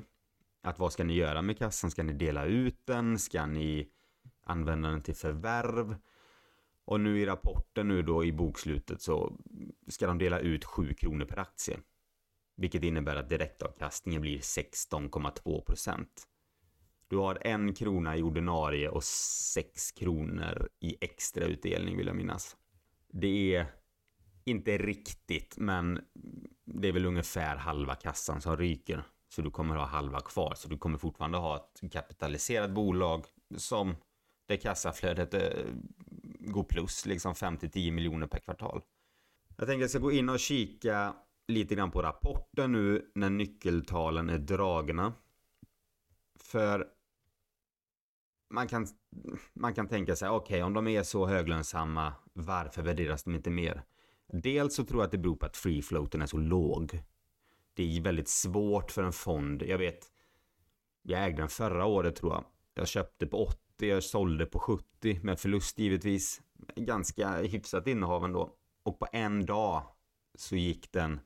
Att 0.61 0.79
vad 0.79 0.93
ska 0.93 1.03
ni 1.03 1.13
göra 1.13 1.41
med 1.41 1.57
kassan? 1.57 1.91
Ska 1.91 2.03
ni 2.03 2.13
dela 2.13 2.45
ut 2.45 2.85
den? 2.85 3.19
Ska 3.19 3.45
ni 3.45 3.89
använda 4.43 4.89
den 4.89 5.01
till 5.01 5.15
förvärv? 5.15 5.95
Och 6.85 6.99
nu 6.99 7.19
i 7.19 7.25
rapporten 7.25 7.87
nu 7.87 8.01
då 8.01 8.25
i 8.25 8.31
bokslutet 8.31 9.01
så 9.01 9.37
ska 9.87 10.07
de 10.07 10.17
dela 10.17 10.39
ut 10.39 10.65
7 10.65 10.93
kronor 10.93 11.25
per 11.25 11.39
aktie. 11.39 11.79
Vilket 12.55 12.83
innebär 12.83 13.15
att 13.15 13.29
direktavkastningen 13.29 14.21
blir 14.21 14.39
16,2 14.39 15.65
procent. 15.65 16.27
Du 17.13 17.17
har 17.17 17.37
en 17.41 17.73
krona 17.73 18.17
i 18.17 18.23
ordinarie 18.23 18.89
och 18.89 19.03
sex 19.03 19.91
kronor 19.91 20.69
i 20.79 20.97
extra 21.01 21.45
utdelning 21.45 21.97
vill 21.97 22.07
jag 22.07 22.15
minnas. 22.15 22.57
Det 23.07 23.55
är 23.55 23.65
inte 24.45 24.77
riktigt, 24.77 25.57
men 25.57 25.99
det 26.65 26.87
är 26.87 26.91
väl 26.91 27.05
ungefär 27.05 27.55
halva 27.55 27.95
kassan 27.95 28.41
som 28.41 28.57
ryker. 28.57 29.03
Så 29.29 29.41
du 29.41 29.51
kommer 29.51 29.75
ha 29.75 29.85
halva 29.85 30.21
kvar, 30.21 30.53
så 30.55 30.67
du 30.67 30.77
kommer 30.77 30.97
fortfarande 30.97 31.37
ha 31.37 31.57
ett 31.57 31.91
kapitaliserat 31.91 32.71
bolag 32.71 33.25
som 33.57 33.95
det 34.47 34.57
kassaflödet 34.57 35.33
eh, 35.33 35.65
går 36.39 36.63
plus, 36.63 37.05
liksom 37.05 37.33
5-10 37.33 37.91
miljoner 37.91 38.27
per 38.27 38.39
kvartal. 38.39 38.81
Jag 39.57 39.67
tänker 39.67 39.73
att 39.73 39.81
jag 39.81 39.89
ska 39.89 39.99
gå 39.99 40.11
in 40.11 40.29
och 40.29 40.39
kika 40.39 41.13
lite 41.47 41.75
grann 41.75 41.91
på 41.91 42.01
rapporten 42.01 42.71
nu 42.71 43.11
när 43.15 43.29
nyckeltalen 43.29 44.29
är 44.29 44.37
dragna. 44.37 45.13
För 46.39 46.87
man 48.53 48.67
kan, 48.67 48.87
man 49.53 49.73
kan 49.73 49.87
tänka 49.87 50.15
sig, 50.15 50.29
okej 50.29 50.55
okay, 50.55 50.61
om 50.61 50.73
de 50.73 50.87
är 50.87 51.03
så 51.03 51.27
höglönsamma, 51.27 52.13
varför 52.33 52.81
värderas 52.81 53.23
de 53.23 53.35
inte 53.35 53.49
mer? 53.49 53.83
Dels 54.27 54.75
så 54.75 54.83
tror 54.83 55.01
jag 55.01 55.05
att 55.05 55.11
det 55.11 55.17
beror 55.17 55.35
på 55.35 55.45
att 55.45 55.57
free 55.57 55.81
floaten 55.81 56.21
är 56.21 56.25
så 56.25 56.37
låg. 56.37 57.03
Det 57.73 57.97
är 57.97 58.01
väldigt 58.01 58.27
svårt 58.27 58.91
för 58.91 59.03
en 59.03 59.13
fond. 59.13 59.63
Jag 59.63 59.77
vet, 59.77 60.11
jag 61.01 61.25
ägde 61.25 61.41
den 61.41 61.49
förra 61.49 61.85
året 61.85 62.15
tror 62.15 62.33
jag. 62.33 62.45
Jag 62.73 62.87
köpte 62.87 63.27
på 63.27 63.45
80, 63.45 63.57
jag 63.77 64.03
sålde 64.03 64.45
på 64.45 64.59
70 64.59 65.19
med 65.23 65.39
förlust 65.39 65.79
givetvis. 65.79 66.41
Ganska 66.75 67.41
hyfsat 67.41 67.87
innehav 67.87 68.25
ändå. 68.25 68.55
Och 68.83 68.99
på 68.99 69.07
en 69.11 69.45
dag 69.45 69.83
så 70.35 70.55
gick 70.55 70.91
den 70.91 71.19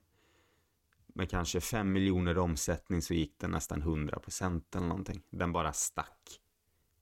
med 1.07 1.29
kanske 1.29 1.61
5 1.61 1.91
miljoner 1.91 2.35
i 2.35 2.39
omsättning 2.39 3.01
så 3.01 3.13
gick 3.13 3.39
den 3.39 3.51
nästan 3.51 3.83
100% 3.83 4.77
eller 4.77 4.87
någonting. 4.87 5.21
Den 5.29 5.51
bara 5.51 5.73
stack. 5.73 6.41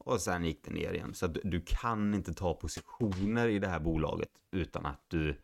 Och 0.05 0.21
sen 0.21 0.43
gick 0.43 0.63
det 0.63 0.71
ner 0.71 0.93
igen. 0.93 1.13
Så 1.13 1.25
att 1.25 1.37
du 1.43 1.61
kan 1.65 2.13
inte 2.13 2.33
ta 2.33 2.53
positioner 2.53 3.47
i 3.47 3.59
det 3.59 3.67
här 3.67 3.79
bolaget 3.79 4.29
utan 4.51 4.85
att 4.85 5.05
du 5.07 5.41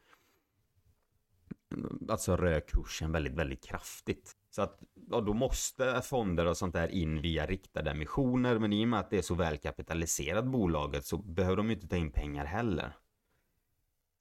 alltså 2.09 2.35
rör 2.35 2.59
kursen 2.59 3.11
väldigt, 3.11 3.33
väldigt 3.33 3.63
kraftigt. 3.63 4.31
Så 4.49 4.61
att 4.61 4.79
ja, 5.09 5.21
då 5.21 5.33
måste 5.33 6.01
fonder 6.01 6.45
och 6.45 6.57
sånt 6.57 6.73
där 6.73 6.87
in 6.87 7.21
via 7.21 7.45
riktade 7.45 7.91
emissioner. 7.91 8.59
Men 8.59 8.73
i 8.73 8.83
och 8.85 8.87
med 8.87 8.99
att 8.99 9.09
det 9.09 9.17
är 9.17 9.21
så 9.21 9.35
välkapitaliserat 9.35 10.45
bolaget 10.45 11.05
så 11.05 11.17
behöver 11.17 11.57
de 11.57 11.71
inte 11.71 11.87
ta 11.87 11.95
in 11.95 12.11
pengar 12.11 12.45
heller. 12.45 12.95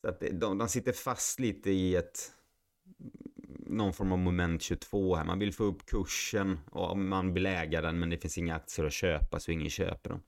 Så 0.01 0.09
att 0.09 0.21
de, 0.21 0.59
de 0.59 0.69
sitter 0.69 0.93
fast 0.93 1.41
lite 1.41 1.71
i 1.71 1.97
ett 1.97 2.33
någon 3.67 3.93
form 3.93 4.13
av 4.13 4.19
moment 4.19 4.63
22 4.63 5.17
här. 5.17 5.25
Man 5.25 5.39
vill 5.39 5.55
få 5.55 5.65
upp 5.65 5.87
kursen 5.87 6.59
och 6.71 6.99
man 6.99 7.35
vill 7.35 7.47
äga 7.47 7.81
den 7.81 7.99
men 7.99 8.11
det 8.11 8.19
finns 8.19 8.39
inga 8.39 8.55
aktier 8.55 8.87
att 8.87 8.93
köpa 8.93 9.41
så 9.41 9.53
ingen 9.53 9.71
köper 9.71 10.11
dem. 10.11 10.23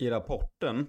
I 0.00 0.10
rapporten 0.10 0.86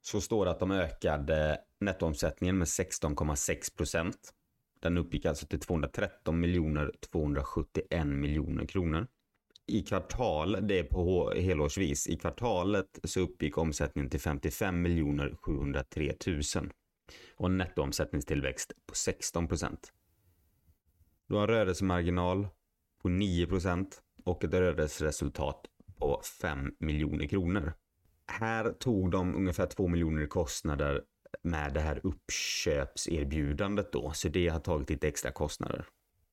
så 0.00 0.20
står 0.20 0.44
det 0.44 0.50
att 0.50 0.58
de 0.58 0.70
ökade 0.70 1.60
nettoomsättningen 1.80 2.58
med 2.58 2.66
16,6 2.66 3.76
procent. 3.76 4.34
Den 4.80 4.98
uppgick 4.98 5.24
alltså 5.24 5.46
till 5.46 5.60
213 5.60 6.40
miljoner 6.40 6.92
271 7.12 8.06
miljoner 8.06 8.66
kronor. 8.66 9.06
I 9.66 9.82
kvartal, 9.82 10.56
det 10.62 10.78
är 10.78 10.84
på 10.84 11.32
helårsvis, 11.36 12.06
i 12.06 12.16
kvartalet 12.16 12.98
så 13.04 13.20
uppgick 13.20 13.58
omsättningen 13.58 14.10
till 14.10 14.20
55 14.20 14.82
miljoner 14.82 15.36
703 15.42 16.14
000 16.26 16.40
och 17.36 17.46
en 17.46 17.58
nettoomsättningstillväxt 17.58 18.72
på 18.86 18.94
16 18.94 19.48
procent. 19.48 19.92
Du 21.28 21.34
har 21.34 21.42
en 21.42 21.48
rörelsemarginal 21.48 22.48
på 23.02 23.08
9 23.08 23.46
procent 23.46 24.02
och 24.24 24.44
ett 24.44 24.54
rörelseresultat 24.54 25.66
på 25.98 26.22
5 26.40 26.74
miljoner 26.78 27.26
kronor. 27.26 27.72
Här 28.26 28.72
tog 28.72 29.10
de 29.10 29.34
ungefär 29.34 29.66
2 29.66 29.88
miljoner 29.88 30.22
i 30.22 30.26
kostnader 30.26 31.02
med 31.42 31.74
det 31.74 31.80
här 31.80 32.00
uppköpserbjudandet 32.02 33.92
då, 33.92 34.12
så 34.12 34.28
det 34.28 34.48
har 34.48 34.60
tagit 34.60 34.90
lite 34.90 35.08
extra 35.08 35.30
kostnader. 35.30 35.86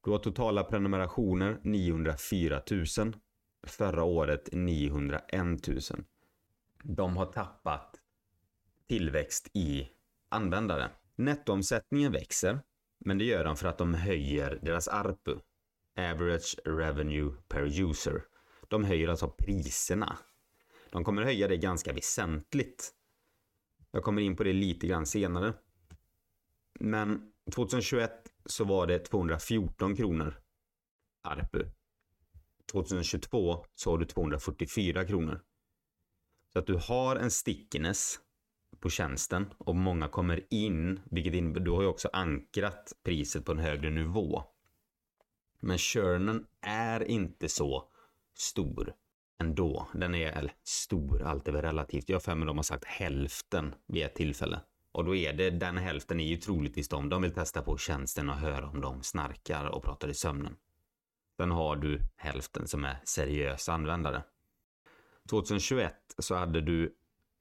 Du 0.04 0.12
har 0.12 0.18
totala 0.18 0.64
prenumerationer 0.64 1.60
904 1.64 2.62
000. 2.72 2.86
Förra 3.68 4.04
året 4.04 4.50
901 4.52 5.68
000. 5.68 5.80
De 6.84 7.18
har 7.18 7.26
tappat 7.26 7.96
tillväxt 8.88 9.50
i 9.54 9.90
användare. 10.30 10.90
Nettoomsättningen 11.16 12.12
växer, 12.12 12.60
men 13.00 13.18
det 13.18 13.24
gör 13.24 13.44
de 13.44 13.56
för 13.56 13.68
att 13.68 13.78
de 13.78 13.94
höjer 13.94 14.60
deras 14.62 14.88
ARPU. 14.88 15.40
Average 15.98 16.56
Revenue 16.66 17.32
Per 17.48 17.82
User. 17.82 18.24
De 18.68 18.84
höjer 18.84 19.08
alltså 19.08 19.30
priserna 19.30 20.18
de 20.92 21.04
kommer 21.04 21.24
höja 21.24 21.48
det 21.48 21.58
ganska 21.58 21.94
väsentligt. 21.94 22.94
Jag 23.92 24.04
kommer 24.04 24.22
in 24.22 24.36
på 24.36 24.44
det 24.44 24.54
lite 24.54 24.88
grann 24.88 25.06
senare. 25.06 25.54
Men 26.80 27.32
2021 27.52 28.12
så 28.46 28.64
var 28.64 28.88
det 28.88 29.00
214 29.00 29.96
kronor 29.96 30.42
ARPU. 31.24 31.66
2022 32.72 33.66
så 33.76 33.92
har 33.92 33.98
du 33.98 34.06
244 34.06 35.06
kronor. 35.06 35.42
Så 36.54 36.60
att 36.60 36.68
du 36.68 36.76
har 36.76 37.16
en 37.16 37.32
stickiness 37.32 38.20
på 38.80 38.90
tjänsten 38.90 39.54
och 39.58 39.76
många 39.76 40.08
kommer 40.08 40.54
in, 40.54 41.00
vilket 41.12 41.34
innebär, 41.34 41.60
du 41.60 41.72
har 41.72 41.82
ju 41.82 41.88
också 41.88 42.10
ankrat 42.14 42.94
priset 43.04 43.46
på 43.46 43.52
en 43.52 43.60
högre 43.60 43.90
nivå. 43.90 44.44
Men 45.60 45.78
churnen 45.78 46.46
är 46.62 47.04
inte 47.04 47.50
så 47.50 47.90
stor 48.38 48.94
ändå. 49.40 49.88
Den 49.94 50.16
är 50.16 50.32
eller, 50.32 50.54
stor, 50.64 51.24
allt 51.24 51.48
är 51.48 51.52
väl 51.52 51.62
relativt. 51.62 52.10
Jag 52.10 52.16
har 52.16 52.22
för 52.22 52.36
mig 52.36 52.48
de 52.48 52.58
har 52.58 52.64
sagt 52.64 52.86
hälften 52.86 53.76
vid 53.88 54.04
ett 54.04 54.16
tillfälle. 54.16 54.60
Och 54.92 55.06
då 55.06 55.16
är 55.16 55.34
det, 55.34 55.50
den 55.50 55.78
hälften 55.78 56.20
är 56.20 56.26
ju 56.26 56.38
troligtvis 56.38 56.90
de, 56.90 57.10
de 57.10 57.22
vill 57.22 57.34
testa 57.34 57.62
på 57.62 57.78
tjänsten 57.78 58.30
och 58.30 58.36
höra 58.36 58.68
om 58.68 58.82
de 58.82 59.04
snarkar 59.04 59.66
och 59.66 59.84
pratar 59.84 60.08
i 60.08 60.14
sömnen. 60.14 60.56
Sen 61.38 61.52
har 61.52 61.76
du 61.76 62.02
hälften 62.18 62.68
som 62.68 62.86
är 62.86 62.98
seriösa 63.04 63.74
användare. 63.74 64.24
2021 65.30 65.94
så 66.18 66.36
hade 66.36 66.62
du 66.62 66.96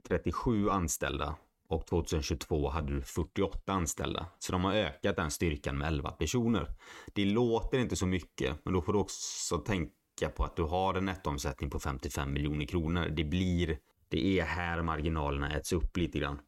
37 0.08 0.70
anställda 0.70 1.36
och 1.68 1.86
2022 1.86 2.68
hade 2.68 2.94
du 2.94 3.02
48 3.02 3.72
anställda. 3.72 4.26
Så 4.38 4.52
de 4.52 4.64
har 4.64 4.74
ökat 4.74 5.16
den 5.16 5.30
styrkan 5.30 5.78
med 5.78 5.88
11 5.88 6.10
personer. 6.10 6.74
Det 7.14 7.24
låter 7.24 7.78
inte 7.78 7.96
så 7.96 8.06
mycket, 8.06 8.64
men 8.64 8.74
då 8.74 8.82
får 8.82 8.92
du 8.92 8.98
också 8.98 9.58
tänka 9.58 9.97
på 10.26 10.44
att 10.44 10.56
du 10.56 10.62
har 10.62 10.94
en 10.94 11.04
nettoomsättning 11.04 11.70
på 11.70 11.80
55 11.80 12.32
miljoner 12.32 12.64
kronor. 12.64 13.08
Det 13.08 13.24
blir, 13.24 13.78
det 14.08 14.40
är 14.40 14.44
här 14.44 14.82
marginalerna 14.82 15.56
äts 15.56 15.72
upp 15.72 15.96
lite 15.96 16.18
grann. 16.18 16.40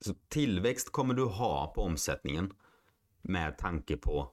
Så 0.00 0.14
tillväxt 0.28 0.92
kommer 0.92 1.14
du 1.14 1.24
ha 1.24 1.72
på 1.74 1.82
omsättningen 1.82 2.52
med 3.22 3.58
tanke 3.58 3.96
på 3.96 4.30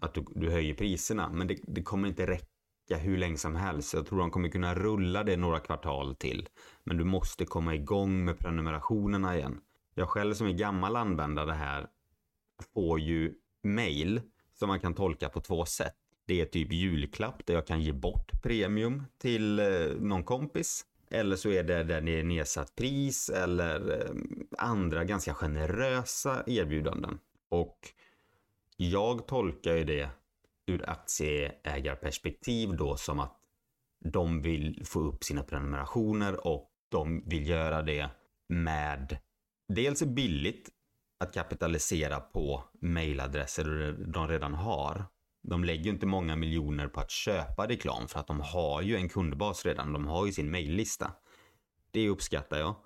att 0.00 0.14
du, 0.14 0.24
du 0.34 0.50
höjer 0.50 0.74
priserna, 0.74 1.28
men 1.32 1.46
det, 1.46 1.58
det 1.62 1.82
kommer 1.82 2.08
inte 2.08 2.26
räcka 2.26 2.96
hur 2.96 3.18
länge 3.18 3.36
som 3.36 3.56
helst. 3.56 3.94
Jag 3.94 4.06
tror 4.06 4.18
de 4.18 4.30
kommer 4.30 4.48
kunna 4.48 4.74
rulla 4.74 5.24
det 5.24 5.36
några 5.36 5.60
kvartal 5.60 6.14
till. 6.14 6.48
Men 6.84 6.96
du 6.96 7.04
måste 7.04 7.44
komma 7.44 7.74
igång 7.74 8.24
med 8.24 8.38
prenumerationerna 8.38 9.36
igen. 9.36 9.60
Jag 9.94 10.08
själv 10.08 10.34
som 10.34 10.46
är 10.46 10.52
gammal 10.52 10.96
användare 10.96 11.52
här 11.52 11.86
får 12.74 13.00
ju 13.00 13.34
mail 13.62 14.20
som 14.54 14.68
man 14.68 14.80
kan 14.80 14.94
tolka 14.94 15.28
på 15.28 15.40
två 15.40 15.64
sätt. 15.64 15.94
Det 16.28 16.40
är 16.40 16.44
typ 16.44 16.72
julklapp 16.72 17.46
där 17.46 17.54
jag 17.54 17.66
kan 17.66 17.82
ge 17.82 17.92
bort 17.92 18.42
premium 18.42 19.04
till 19.18 19.58
eh, 19.58 19.66
någon 20.00 20.24
kompis. 20.24 20.84
Eller 21.10 21.36
så 21.36 21.50
är 21.50 21.62
det 21.62 21.84
där 21.84 22.00
det 22.00 22.20
är 22.20 22.24
nedsatt 22.24 22.74
pris 22.74 23.28
eller 23.28 24.00
eh, 24.00 24.10
andra 24.58 25.04
ganska 25.04 25.34
generösa 25.34 26.44
erbjudanden. 26.46 27.18
Och 27.48 27.78
jag 28.76 29.26
tolkar 29.26 29.74
ju 29.74 29.84
det 29.84 30.10
ur 30.66 30.90
aktieägarperspektiv 30.90 32.76
då 32.76 32.96
som 32.96 33.20
att 33.20 33.36
de 34.04 34.42
vill 34.42 34.82
få 34.84 35.00
upp 35.00 35.24
sina 35.24 35.42
prenumerationer 35.42 36.46
och 36.46 36.70
de 36.88 37.22
vill 37.26 37.48
göra 37.48 37.82
det 37.82 38.10
med 38.48 39.18
dels 39.68 40.02
är 40.02 40.06
billigt 40.06 40.68
att 41.20 41.34
kapitalisera 41.34 42.20
på 42.20 42.64
mailadresser 42.80 43.96
de 44.06 44.28
redan 44.28 44.54
har. 44.54 45.04
De 45.48 45.64
lägger 45.64 45.90
inte 45.90 46.06
många 46.06 46.36
miljoner 46.36 46.88
på 46.88 47.00
att 47.00 47.10
köpa 47.10 47.68
reklam 47.68 48.08
för 48.08 48.20
att 48.20 48.26
de 48.26 48.40
har 48.40 48.82
ju 48.82 48.96
en 48.96 49.08
kundbas 49.08 49.66
redan. 49.66 49.92
De 49.92 50.06
har 50.06 50.26
ju 50.26 50.32
sin 50.32 50.50
maillista. 50.50 51.12
Det 51.90 52.08
uppskattar 52.08 52.58
jag. 52.58 52.76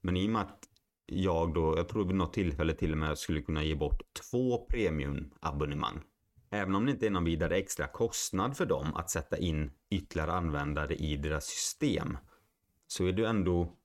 Men 0.00 0.16
i 0.16 0.26
och 0.26 0.30
med 0.30 0.42
att 0.42 0.58
jag 1.06 1.54
då, 1.54 1.76
jag 1.76 1.88
tror 1.88 2.04
vid 2.04 2.16
något 2.16 2.32
tillfälle 2.32 2.74
till 2.74 2.92
och 2.92 2.98
med 2.98 3.18
skulle 3.18 3.42
kunna 3.42 3.64
ge 3.64 3.74
bort 3.74 4.02
två 4.30 4.66
premiumabonnemang. 4.66 6.02
Även 6.50 6.74
om 6.74 6.86
det 6.86 6.92
inte 6.92 7.06
är 7.06 7.10
någon 7.10 7.24
vidare 7.24 7.56
extra 7.56 7.86
kostnad 7.86 8.56
för 8.56 8.66
dem 8.66 8.94
att 8.94 9.10
sätta 9.10 9.38
in 9.38 9.70
ytterligare 9.90 10.32
användare 10.32 10.94
i 10.94 11.16
deras 11.16 11.44
system. 11.44 12.18
Så 12.86 13.06
är 13.06 13.12
det 13.12 13.28
ändå 13.28 13.76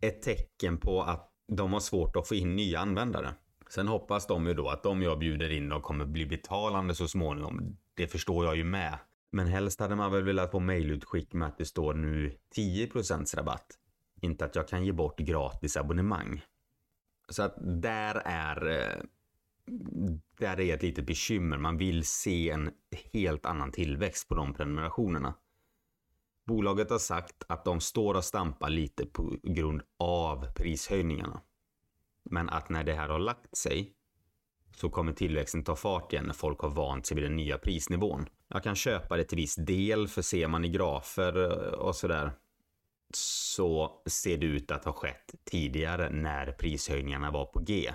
ett 0.00 0.22
tecken 0.22 0.78
på 0.78 1.02
att 1.02 1.32
de 1.48 1.72
har 1.72 1.80
svårt 1.80 2.16
att 2.16 2.28
få 2.28 2.34
in 2.34 2.56
nya 2.56 2.80
användare. 2.80 3.34
Sen 3.68 3.88
hoppas 3.88 4.26
de 4.26 4.46
ju 4.46 4.54
då 4.54 4.68
att 4.68 4.82
de 4.82 5.02
jag 5.02 5.18
bjuder 5.18 5.50
in 5.50 5.72
och 5.72 5.82
kommer 5.82 6.04
bli 6.04 6.26
betalande 6.26 6.94
så 6.94 7.08
småningom. 7.08 7.76
Det 7.94 8.06
förstår 8.06 8.44
jag 8.44 8.56
ju 8.56 8.64
med. 8.64 8.98
Men 9.30 9.46
helst 9.46 9.80
hade 9.80 9.96
man 9.96 10.12
väl 10.12 10.22
velat 10.22 10.50
få 10.50 10.60
mejlutskick 10.60 11.32
med 11.32 11.48
att 11.48 11.58
det 11.58 11.64
står 11.64 11.94
nu 11.94 12.38
10% 12.56 13.36
rabatt. 13.36 13.66
Inte 14.20 14.44
att 14.44 14.56
jag 14.56 14.68
kan 14.68 14.84
ge 14.84 14.92
bort 14.92 15.18
gratis 15.18 15.76
abonnemang. 15.76 16.42
Så 17.28 17.42
att 17.42 17.54
där 17.82 18.22
är 18.24 18.68
eh, 18.70 19.02
där 20.38 20.60
är 20.60 20.74
ett 20.74 20.82
litet 20.82 21.06
bekymmer. 21.06 21.58
Man 21.58 21.78
vill 21.78 22.06
se 22.06 22.50
en 22.50 22.70
helt 23.12 23.46
annan 23.46 23.72
tillväxt 23.72 24.28
på 24.28 24.34
de 24.34 24.54
prenumerationerna. 24.54 25.34
Bolaget 26.46 26.90
har 26.90 26.98
sagt 26.98 27.44
att 27.48 27.64
de 27.64 27.80
står 27.80 28.14
och 28.14 28.24
stampar 28.24 28.70
lite 28.70 29.06
på 29.06 29.36
grund 29.42 29.82
av 29.98 30.52
prishöjningarna. 30.54 31.40
Men 32.30 32.48
att 32.48 32.68
när 32.68 32.84
det 32.84 32.94
här 32.94 33.08
har 33.08 33.18
lagt 33.18 33.56
sig 33.56 33.92
så 34.76 34.90
kommer 34.90 35.12
tillväxten 35.12 35.64
ta 35.64 35.76
fart 35.76 36.12
igen 36.12 36.24
när 36.24 36.34
folk 36.34 36.60
har 36.60 36.70
vant 36.70 37.06
sig 37.06 37.14
vid 37.14 37.24
den 37.24 37.36
nya 37.36 37.58
prisnivån. 37.58 38.26
Jag 38.48 38.62
kan 38.62 38.74
köpa 38.74 39.16
det 39.16 39.24
till 39.24 39.36
viss 39.36 39.54
del 39.54 40.08
för 40.08 40.22
ser 40.22 40.48
man 40.48 40.64
i 40.64 40.68
grafer 40.68 41.42
eh, 41.42 41.72
och 41.72 41.96
sådär 41.96 42.32
så 43.14 44.02
ser 44.06 44.38
det 44.38 44.46
ut 44.46 44.70
att 44.70 44.84
ha 44.84 44.92
skett 44.92 45.34
tidigare 45.44 46.10
när 46.10 46.52
prishöjningarna 46.52 47.30
var 47.30 47.46
på 47.46 47.60
G. 47.60 47.90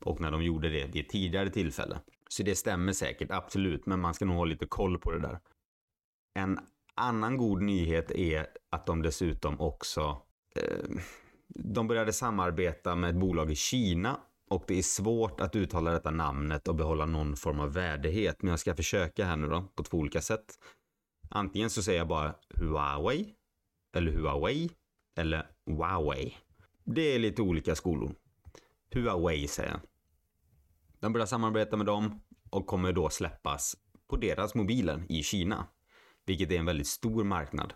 Och 0.00 0.20
när 0.20 0.30
de 0.30 0.42
gjorde 0.42 0.70
det 0.70 0.86
vid 0.86 1.04
ett 1.04 1.10
tidigare 1.10 1.50
tillfälle. 1.50 2.00
Så 2.28 2.42
det 2.42 2.54
stämmer 2.54 2.92
säkert, 2.92 3.30
absolut, 3.30 3.86
men 3.86 4.00
man 4.00 4.14
ska 4.14 4.24
nog 4.24 4.36
ha 4.36 4.44
lite 4.44 4.66
koll 4.66 4.98
på 4.98 5.10
det 5.10 5.18
där. 5.18 5.40
En 6.34 6.58
annan 6.94 7.36
god 7.36 7.62
nyhet 7.62 8.10
är 8.10 8.46
att 8.70 8.86
de 8.86 9.02
dessutom 9.02 9.60
också 9.60 10.22
eh, 10.56 11.02
de 11.54 11.88
började 11.88 12.12
samarbeta 12.12 12.94
med 12.94 13.10
ett 13.10 13.16
bolag 13.16 13.50
i 13.50 13.54
Kina 13.54 14.20
och 14.50 14.64
det 14.66 14.78
är 14.78 14.82
svårt 14.82 15.40
att 15.40 15.56
uttala 15.56 15.90
detta 15.90 16.10
namnet 16.10 16.68
och 16.68 16.74
behålla 16.74 17.06
någon 17.06 17.36
form 17.36 17.60
av 17.60 17.72
värdighet. 17.72 18.42
Men 18.42 18.50
jag 18.50 18.60
ska 18.60 18.74
försöka 18.74 19.24
här 19.24 19.36
nu 19.36 19.48
då 19.48 19.64
på 19.74 19.82
två 19.82 19.98
olika 19.98 20.20
sätt. 20.20 20.58
Antingen 21.30 21.70
så 21.70 21.82
säger 21.82 21.98
jag 21.98 22.08
bara 22.08 22.34
Huawei 22.54 23.34
eller 23.96 24.12
Huawei 24.12 24.70
eller 25.16 25.50
Huawei. 25.66 26.36
Det 26.84 27.14
är 27.14 27.18
lite 27.18 27.42
olika 27.42 27.74
skolor. 27.74 28.14
Huawei 28.94 29.48
säger 29.48 29.70
jag. 29.70 29.80
De 31.00 31.12
börjar 31.12 31.26
samarbeta 31.26 31.76
med 31.76 31.86
dem 31.86 32.20
och 32.50 32.66
kommer 32.66 32.92
då 32.92 33.10
släppas 33.10 33.76
på 34.08 34.16
deras 34.16 34.54
mobiler 34.54 35.04
i 35.08 35.22
Kina. 35.22 35.66
Vilket 36.26 36.50
är 36.50 36.58
en 36.58 36.66
väldigt 36.66 36.86
stor 36.86 37.24
marknad. 37.24 37.74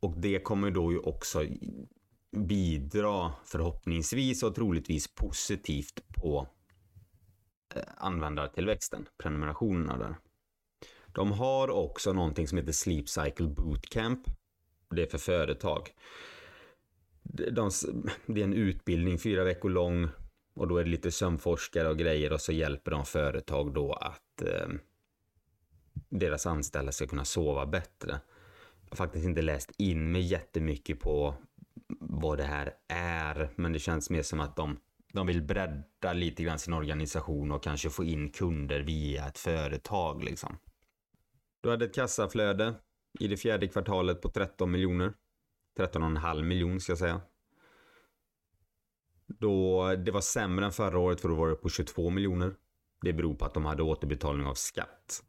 Och 0.00 0.14
det 0.16 0.38
kommer 0.38 0.70
då 0.70 0.92
ju 0.92 0.98
också 0.98 1.44
bidra 2.36 3.32
förhoppningsvis 3.44 4.42
och 4.42 4.54
troligtvis 4.54 5.14
positivt 5.14 6.02
på 6.14 6.48
eh, 7.74 7.82
användartillväxten, 7.96 9.08
prenumerationerna 9.18 9.98
där. 9.98 10.16
De 11.14 11.32
har 11.32 11.70
också 11.70 12.12
någonting 12.12 12.48
som 12.48 12.58
heter 12.58 12.72
Sleep 12.72 13.08
Cycle 13.08 13.48
Bootcamp. 13.48 14.20
Det 14.90 15.02
är 15.02 15.06
för 15.06 15.18
företag. 15.18 15.90
De, 17.22 17.70
det 18.26 18.40
är 18.40 18.44
en 18.44 18.54
utbildning, 18.54 19.18
fyra 19.18 19.44
veckor 19.44 19.70
lång 19.70 20.08
och 20.54 20.68
då 20.68 20.76
är 20.76 20.84
det 20.84 20.90
lite 20.90 21.10
sömnforskare 21.10 21.88
och 21.88 21.98
grejer 21.98 22.32
och 22.32 22.40
så 22.40 22.52
hjälper 22.52 22.90
de 22.90 23.04
företag 23.04 23.74
då 23.74 23.92
att 23.92 24.42
eh, 24.42 24.68
deras 26.08 26.46
anställda 26.46 26.92
ska 26.92 27.06
kunna 27.06 27.24
sova 27.24 27.66
bättre. 27.66 28.20
Jag 28.82 28.90
har 28.90 28.96
faktiskt 28.96 29.24
inte 29.24 29.42
läst 29.42 29.72
in 29.78 30.12
mig 30.12 30.22
jättemycket 30.22 31.00
på 31.00 31.34
vad 32.08 32.38
det 32.38 32.44
här 32.44 32.74
är, 32.88 33.50
men 33.56 33.72
det 33.72 33.78
känns 33.78 34.10
mer 34.10 34.22
som 34.22 34.40
att 34.40 34.56
de, 34.56 34.80
de 35.12 35.26
vill 35.26 35.42
bredda 35.42 36.12
lite 36.12 36.42
grann 36.42 36.58
sin 36.58 36.74
organisation 36.74 37.52
och 37.52 37.62
kanske 37.62 37.90
få 37.90 38.04
in 38.04 38.30
kunder 38.30 38.80
via 38.80 39.26
ett 39.26 39.38
företag 39.38 40.24
liksom. 40.24 40.58
Du 41.60 41.70
hade 41.70 41.84
ett 41.84 41.94
kassaflöde 41.94 42.74
i 43.20 43.28
det 43.28 43.36
fjärde 43.36 43.68
kvartalet 43.68 44.22
på 44.22 44.28
13 44.28 44.70
miljoner. 44.70 45.12
13,5 45.78 46.42
miljoner 46.42 46.78
ska 46.78 46.92
jag 46.92 46.98
säga. 46.98 47.20
Då 49.26 49.86
det 49.94 50.10
var 50.10 50.20
sämre 50.20 50.64
än 50.64 50.72
förra 50.72 50.98
året 50.98 51.20
för 51.20 51.28
då 51.28 51.34
var 51.34 51.48
det 51.48 51.54
på 51.54 51.68
22 51.68 52.10
miljoner. 52.10 52.54
Det 53.02 53.12
beror 53.12 53.34
på 53.34 53.44
att 53.44 53.54
de 53.54 53.64
hade 53.64 53.82
återbetalning 53.82 54.46
av 54.46 54.54
skatt. 54.54 55.24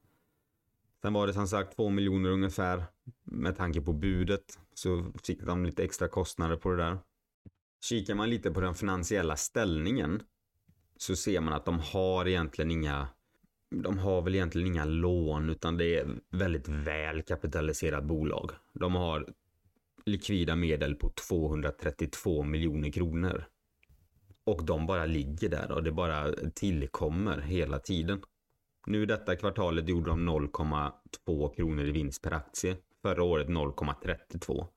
Sen 1.02 1.14
var 1.14 1.28
det 1.28 1.34
som 1.34 1.48
sagt 1.48 1.76
2 1.76 1.90
miljoner 1.90 2.30
ungefär 2.30 2.84
med 3.24 3.58
tanke 3.58 3.82
på 3.82 3.94
budet 3.94 4.60
så 4.74 5.14
fick 5.24 5.42
de 5.42 5.66
lite 5.66 5.84
extra 5.84 6.08
kostnader 6.08 6.56
på 6.56 6.70
det 6.70 6.78
där. 6.78 6.98
Kikar 7.84 8.16
man 8.16 8.30
lite 8.30 8.52
på 8.52 8.62
den 8.62 8.76
finansiella 8.76 9.36
ställningen 9.36 10.24
så 10.98 11.16
ser 11.16 11.42
man 11.42 11.54
att 11.54 11.66
de 11.66 11.80
har 11.80 12.28
egentligen 12.28 12.72
inga 12.72 13.08
de 13.82 13.98
har 13.98 14.22
väl 14.22 14.36
egentligen 14.36 14.68
inga 14.68 14.86
lån 14.86 15.50
utan 15.50 15.78
det 15.78 16.00
är 16.00 16.08
väldigt 16.30 16.68
väl 16.68 17.22
kapitaliserat 17.22 18.04
bolag. 18.04 18.52
De 18.74 18.96
har 18.96 19.34
likvida 20.06 20.56
medel 20.56 20.96
på 20.96 21.10
232 21.10 22.44
miljoner 22.44 22.92
kronor. 22.92 23.46
Och 24.46 24.66
de 24.66 24.88
bara 24.88 25.06
ligger 25.06 25.50
där 25.50 25.72
och 25.72 25.84
det 25.84 25.92
bara 25.92 26.32
tillkommer 26.56 27.42
hela 27.42 27.80
tiden. 27.80 28.22
Nu 28.86 29.06
detta 29.06 29.36
kvartalet 29.36 29.88
gjorde 29.88 30.10
de 30.10 30.30
0,2 30.30 31.56
kronor 31.56 31.86
i 31.86 31.92
vinst 31.92 32.22
per 32.22 32.32
aktie. 32.32 32.78
Förra 33.02 33.24
året 33.24 33.48
0,32. 33.48 34.68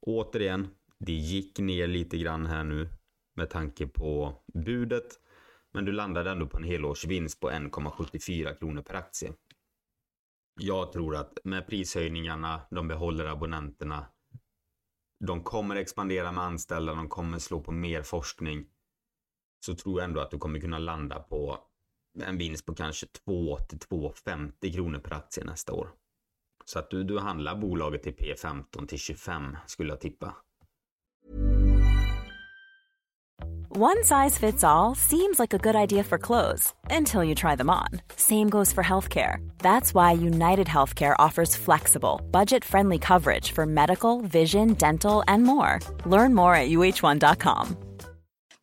Återigen, 0.00 0.68
det 0.98 1.12
gick 1.12 1.58
ner 1.58 1.86
lite 1.86 2.18
grann 2.18 2.46
här 2.46 2.64
nu 2.64 2.88
med 3.34 3.50
tanke 3.50 3.86
på 3.86 4.42
budet. 4.54 5.04
Men 5.72 5.84
du 5.84 5.92
landade 5.92 6.30
ändå 6.30 6.46
på 6.46 6.56
en 6.56 6.64
helårsvinst 6.64 7.40
på 7.40 7.50
1,74 7.50 8.58
kronor 8.58 8.82
per 8.82 8.94
aktie. 8.94 9.32
Jag 10.60 10.92
tror 10.92 11.16
att 11.16 11.38
med 11.44 11.66
prishöjningarna, 11.66 12.60
de 12.70 12.88
behåller 12.88 13.24
abonnenterna. 13.24 14.06
De 15.24 15.42
kommer 15.42 15.76
expandera 15.76 16.32
med 16.32 16.44
anställda, 16.44 16.94
de 16.94 17.08
kommer 17.08 17.38
slå 17.38 17.60
på 17.60 17.72
mer 17.72 18.02
forskning. 18.02 18.66
Så 19.66 19.74
tror 19.74 20.00
jag 20.00 20.08
ändå 20.08 20.20
att 20.20 20.30
du 20.30 20.38
kommer 20.38 20.60
kunna 20.60 20.78
landa 20.78 21.18
på 21.18 21.67
en 22.22 22.38
vinst 22.38 22.66
på 22.66 22.74
kanske 22.74 23.06
2 23.06 23.58
till 23.58 23.78
2,50 23.78 24.72
kronor 24.74 24.98
per 24.98 25.12
aktie 25.14 25.44
nästa 25.44 25.72
år. 25.72 25.90
Så 26.64 26.78
att 26.78 26.90
du, 26.90 27.04
du 27.04 27.18
handlar 27.18 27.56
bolaget 27.56 28.02
till 28.02 28.14
P15 28.14 28.86
till 28.86 28.98
25 28.98 29.56
skulle 29.66 29.90
jag 29.90 30.00
tippa. 30.00 30.34
One 33.70 34.02
size 34.02 34.38
fits 34.38 34.64
all 34.64 34.94
seems 34.96 35.38
like 35.38 35.54
a 35.54 35.58
good 35.58 35.76
idea 35.76 36.02
for 36.02 36.18
clothes 36.18 36.74
until 36.90 37.22
you 37.22 37.34
try 37.34 37.54
them 37.54 37.70
on. 37.70 38.00
Same 38.16 38.48
goes 38.48 38.72
for 38.72 38.82
healthcare. 38.82 39.36
That's 39.58 39.94
why 39.94 40.12
United 40.12 40.66
Healthcare 40.66 41.14
offers 41.18 41.54
flexible, 41.54 42.20
budget 42.32 42.64
friendly 42.64 42.98
coverage 42.98 43.52
for 43.52 43.66
medical, 43.66 44.22
vision, 44.22 44.74
dental, 44.74 45.22
and 45.28 45.44
more. 45.44 45.78
Learn 46.06 46.34
more 46.34 46.54
at 46.54 46.70
uh1.com. 46.70 47.87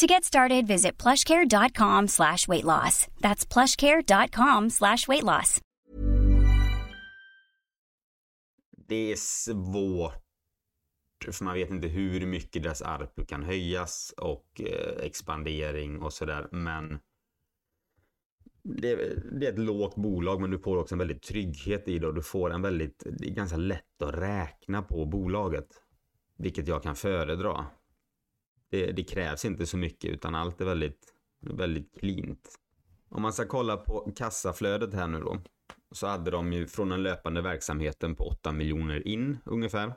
To 0.00 0.06
get 0.06 0.24
started, 0.24 0.66
visit 0.66 1.02
plushcare.com 1.02 2.08
slash 2.08 2.48
weight 2.48 2.64
loss. 2.64 3.06
That's 3.20 3.52
plushcare.com 3.52 4.70
slash 4.70 5.08
weight 5.08 5.24
loss. 5.24 5.60
Det 8.88 9.12
är 9.12 9.16
svårt. 9.16 10.22
För 11.32 11.44
man 11.44 11.54
vet 11.54 11.70
inte 11.70 11.88
hur 11.88 12.26
mycket 12.26 12.62
deras 12.62 12.82
ARPU 12.82 13.24
kan 13.24 13.42
höjas 13.42 14.14
och 14.16 14.60
eh, 14.60 15.04
expandering 15.06 16.02
och 16.02 16.12
sådär. 16.12 16.48
Men 16.52 16.98
det, 18.62 18.96
det, 19.40 19.46
är 19.46 19.52
ett 19.52 19.58
lågt 19.58 19.94
bolag 19.94 20.40
men 20.40 20.50
du 20.50 20.58
får 20.58 20.76
också 20.76 20.94
en 20.94 20.98
väldigt 20.98 21.22
trygghet 21.22 21.88
i 21.88 21.98
det 21.98 22.06
och 22.06 22.14
du 22.14 22.22
får 22.22 22.50
en 22.50 22.62
väldigt, 22.62 23.02
det 23.18 23.26
är 23.26 23.34
ganska 23.34 23.56
lätt 23.56 24.02
att 24.02 24.14
räkna 24.14 24.82
på 24.82 25.06
bolaget. 25.06 25.68
Vilket 26.36 26.68
jag 26.68 26.82
kan 26.82 26.96
föredra. 26.96 27.66
Det, 28.70 28.92
det, 28.92 29.02
krävs 29.02 29.44
inte 29.44 29.66
så 29.66 29.76
mycket 29.76 30.10
utan 30.10 30.34
allt 30.34 30.60
är 30.60 30.64
väldigt, 30.64 31.14
väldigt 31.40 32.00
cleant. 32.00 32.58
Om 33.08 33.22
man 33.22 33.32
ska 33.32 33.46
kolla 33.46 33.76
på 33.76 34.12
kassaflödet 34.16 34.94
här 34.94 35.08
nu 35.08 35.20
då. 35.20 35.38
Så 35.92 36.06
hade 36.06 36.30
de 36.30 36.52
ju 36.52 36.66
från 36.66 36.88
den 36.88 37.02
löpande 37.02 37.42
verksamheten 37.42 38.14
på 38.14 38.24
8 38.24 38.52
miljoner 38.52 39.08
in 39.08 39.38
ungefär. 39.44 39.92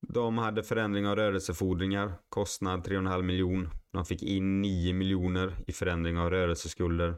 De 0.00 0.38
hade 0.38 0.62
förändring 0.62 1.06
av 1.06 1.16
rörelsefordringar, 1.16 2.12
kostnad 2.28 2.86
3,5 2.86 3.22
miljon. 3.22 3.68
De 3.92 4.04
fick 4.04 4.22
in 4.22 4.62
9 4.62 4.94
miljoner 4.94 5.56
i 5.66 5.72
förändring 5.72 6.18
av 6.18 6.30
rörelseskulder. 6.30 7.16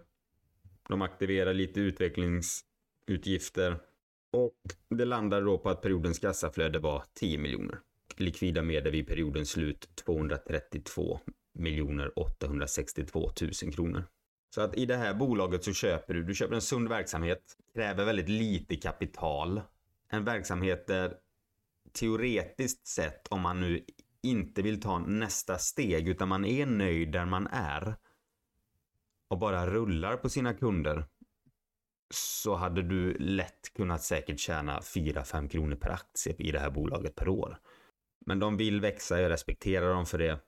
De 0.89 1.03
aktiverade 1.03 1.53
lite 1.53 1.81
utvecklingsutgifter. 1.81 3.79
Och 4.33 4.59
det 4.89 5.05
landade 5.05 5.47
då 5.47 5.59
på 5.59 5.71
att 5.71 5.83
periodens 5.83 6.19
kassaflöde 6.19 6.79
var 6.79 7.05
10 7.15 7.39
miljoner 7.39 7.79
likvida 8.21 8.63
medel 8.63 8.93
vid 8.93 9.07
periodens 9.07 9.51
slut 9.51 9.89
232 9.95 11.21
862 12.17 13.31
000 13.63 13.73
kronor. 13.73 14.05
Så 14.55 14.61
att 14.61 14.75
i 14.75 14.87
det 14.87 14.97
här 14.97 15.15
bolaget 15.15 15.65
så 15.65 15.73
köper 15.73 16.15
du, 16.15 16.23
du 16.23 16.35
köper 16.35 16.55
en 16.55 16.61
sund 16.61 16.89
verksamhet, 16.89 17.57
kräver 17.75 18.05
väldigt 18.05 18.29
lite 18.29 18.77
kapital. 18.77 19.61
En 20.09 20.25
verksamhet 20.25 20.87
där 20.87 21.15
teoretiskt 21.93 22.87
sett 22.87 23.29
om 23.29 23.41
man 23.41 23.61
nu 23.61 23.85
inte 24.23 24.63
vill 24.63 24.81
ta 24.81 24.99
nästa 24.99 25.59
steg 25.59 26.09
utan 26.09 26.29
man 26.29 26.45
är 26.45 26.67
nöjd 26.67 27.13
där 27.13 27.25
man 27.25 27.47
är 27.47 27.95
och 29.31 29.39
bara 29.39 29.67
rullar 29.67 30.17
på 30.17 30.29
sina 30.29 30.55
kunder 30.55 31.05
så 32.15 32.55
hade 32.55 32.83
du 32.83 33.19
lätt 33.19 33.75
kunnat 33.75 34.03
säkert 34.03 34.41
tjäna 34.41 34.81
4-5 34.81 35.49
kronor 35.49 35.77
per 35.77 35.91
aktie 35.91 36.35
i 36.39 36.53
det 36.53 36.59
här 36.59 36.71
bolaget 36.71 37.15
per 37.15 37.29
år. 37.29 37.59
Men 38.27 38.39
de 38.39 38.57
vill 38.57 38.81
växa, 38.81 39.21
jag 39.21 39.31
respekterar 39.31 39.95
dem 39.95 40.07
för 40.07 40.19
det. 40.19 40.39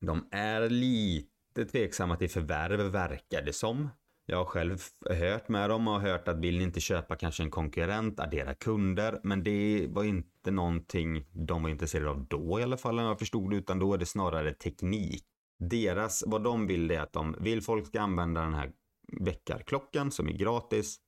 De 0.00 0.28
är 0.30 0.68
lite 0.68 1.64
tveksamma 1.72 2.16
till 2.16 2.30
förvärv 2.30 2.80
verkar 2.80 3.42
det 3.42 3.52
som. 3.52 3.88
Jag 4.26 4.36
har 4.36 4.44
själv 4.44 4.78
hört 5.10 5.48
med 5.48 5.70
dem 5.70 5.88
och 5.88 6.00
hört 6.00 6.28
att 6.28 6.38
vill 6.38 6.58
ni 6.58 6.64
inte 6.64 6.80
köpa 6.80 7.16
kanske 7.16 7.42
en 7.42 7.50
konkurrent, 7.50 8.20
addera 8.20 8.54
kunder. 8.54 9.20
Men 9.22 9.44
det 9.44 9.86
var 9.90 10.04
inte 10.04 10.50
någonting 10.50 11.24
de 11.32 11.62
var 11.62 11.70
intresserade 11.70 12.10
av 12.10 12.26
då 12.28 12.60
i 12.60 12.62
alla 12.62 12.76
fall, 12.76 12.98
om 12.98 13.04
jag 13.04 13.18
förstod 13.18 13.50
det, 13.50 13.56
utan 13.56 13.78
då 13.78 13.94
är 13.94 13.98
det 13.98 14.06
snarare 14.06 14.52
teknik. 14.52 15.24
Deras, 15.58 16.24
vad 16.26 16.44
de 16.44 16.66
vill 16.66 16.90
är 16.90 17.00
att 17.00 17.12
de 17.12 17.36
vill 17.40 17.62
folk 17.62 17.86
ska 17.86 18.00
använda 18.00 18.40
den 18.40 18.54
här 18.54 18.72
väckarklockan 19.20 20.10
som 20.10 20.28
är 20.28 20.32
gratis 20.32 21.00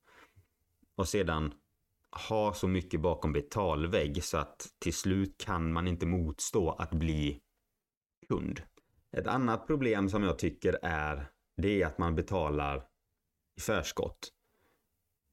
och 0.95 1.07
sedan 1.07 1.53
ha 2.11 2.53
så 2.53 2.67
mycket 2.67 3.01
bakom 3.01 3.33
betalvägg 3.33 4.23
så 4.23 4.37
att 4.37 4.67
till 4.79 4.93
slut 4.93 5.37
kan 5.37 5.73
man 5.73 5.87
inte 5.87 6.05
motstå 6.05 6.71
att 6.71 6.91
bli 6.91 7.39
kund. 8.27 8.61
Ett 9.11 9.27
annat 9.27 9.67
problem 9.67 10.09
som 10.09 10.23
jag 10.23 10.39
tycker 10.39 10.79
är 10.81 11.29
det 11.57 11.81
är 11.81 11.87
att 11.87 11.97
man 11.97 12.15
betalar 12.15 12.83
i 13.57 13.61
förskott. 13.61 14.33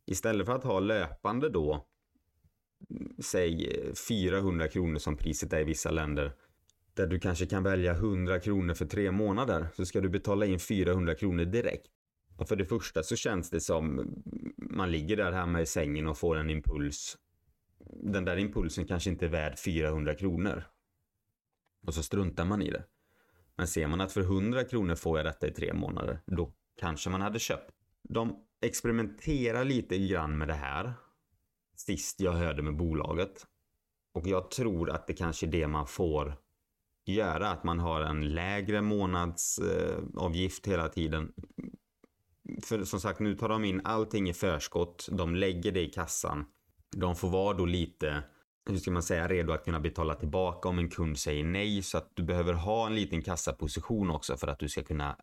Istället 0.07 0.47
för 0.47 0.55
att 0.55 0.65
ha 0.65 0.81
löpande 0.81 1.49
då 1.49 1.87
säg 3.19 3.73
400 4.09 4.69
kronor 4.69 4.99
som 4.99 5.17
priset 5.17 5.53
är 5.53 5.61
i 5.61 5.65
vissa 5.65 5.91
länder 5.91 6.33
där 6.95 7.07
du 7.07 7.21
kanske 7.21 7.47
kan 7.47 7.63
välja 7.63 7.93
100 7.93 8.41
kronor 8.41 8.75
för 8.75 8.87
tre 8.87 9.11
månader 9.11 9.69
så 9.77 9.87
ska 9.87 10.01
du 10.01 10.09
betala 10.09 10.47
in 10.47 10.59
400 10.59 11.15
kronor 11.15 11.45
direkt. 11.45 11.87
Och 12.37 12.49
för 12.49 12.57
det 12.57 12.65
första 12.65 13.03
så 13.03 13.17
känns 13.17 13.51
det 13.51 13.61
som 13.61 14.15
man 14.71 14.91
ligger 14.91 15.17
där 15.17 15.33
hemma 15.33 15.61
i 15.61 15.67
sängen 15.67 16.07
och 16.07 16.19
får 16.19 16.37
en 16.37 16.51
impuls. 16.51 17.19
Den 18.03 18.25
där 18.25 18.37
impulsen 18.37 18.87
kanske 18.87 19.11
inte 19.11 19.25
är 19.25 19.31
värd 19.31 19.59
400 19.59 20.15
kronor. 20.15 20.65
Och 21.87 21.95
så 21.95 22.03
struntar 22.03 22.45
man 22.45 22.63
i 22.63 22.71
det. 22.71 22.85
Men 23.57 23.67
ser 23.67 23.87
man 23.87 24.01
att 24.01 24.13
för 24.13 24.21
100 24.21 24.65
kronor 24.65 24.95
får 24.95 25.19
jag 25.19 25.27
detta 25.27 25.47
i 25.47 25.51
tre 25.51 25.75
månader, 25.75 26.21
då 26.27 26.53
kanske 26.81 27.11
man 27.11 27.21
hade 27.21 27.39
köpt. 27.39 27.71
De 28.03 28.45
experimenterar 28.61 29.65
lite 29.65 29.99
grann 29.99 30.39
med 30.39 30.49
det 30.49 30.55
här. 30.55 30.93
Sist 31.77 32.21
jag 32.21 32.33
hörde 32.33 32.63
med 32.63 32.77
bolaget. 32.77 33.47
Och 34.13 34.27
jag 34.27 34.51
tror 34.51 34.91
att 34.91 35.07
det 35.07 35.13
kanske 35.13 35.47
är 35.47 35.51
det 35.51 35.69
man 35.69 35.87
får 35.87 36.35
göra. 37.05 37.51
Att 37.51 37.65
man 37.65 37.79
har 37.79 38.01
en 38.01 38.29
lägre 38.29 38.81
månadsavgift 38.81 40.67
eh, 40.67 40.71
hela 40.71 40.89
tiden 40.89 41.33
för 42.65 42.85
som 42.85 43.01
sagt, 43.01 43.21
nu 43.21 43.35
tar 43.35 43.49
de 43.49 43.65
in 43.65 43.81
allting 43.85 44.29
i 44.29 44.35
förskott. 44.35 45.09
De 45.11 45.35
lägger 45.35 45.73
det 45.73 45.81
i 45.81 45.91
kassan. 45.91 46.47
De 46.97 47.17
får 47.17 47.31
vara 47.31 47.57
då 47.57 47.67
lite, 47.67 48.23
hur 48.71 48.77
ska 48.77 48.91
man 48.91 49.03
säga, 49.03 49.29
redo 49.29 49.53
att 49.53 49.65
kunna 49.65 49.81
betala 49.81 50.15
tillbaka 50.15 50.69
om 50.69 50.79
en 50.79 50.91
kund 50.91 51.19
säger 51.19 51.45
nej. 51.45 51.83
Så 51.83 51.99
att 51.99 52.11
du 52.15 52.23
behöver 52.23 52.53
ha 52.53 52.87
en 52.87 52.95
liten 52.95 53.23
kassaposition 53.23 54.11
också 54.11 54.37
för 54.37 54.47
att 54.47 54.59
du 54.59 54.69
ska 54.69 54.83
kunna 54.83 55.17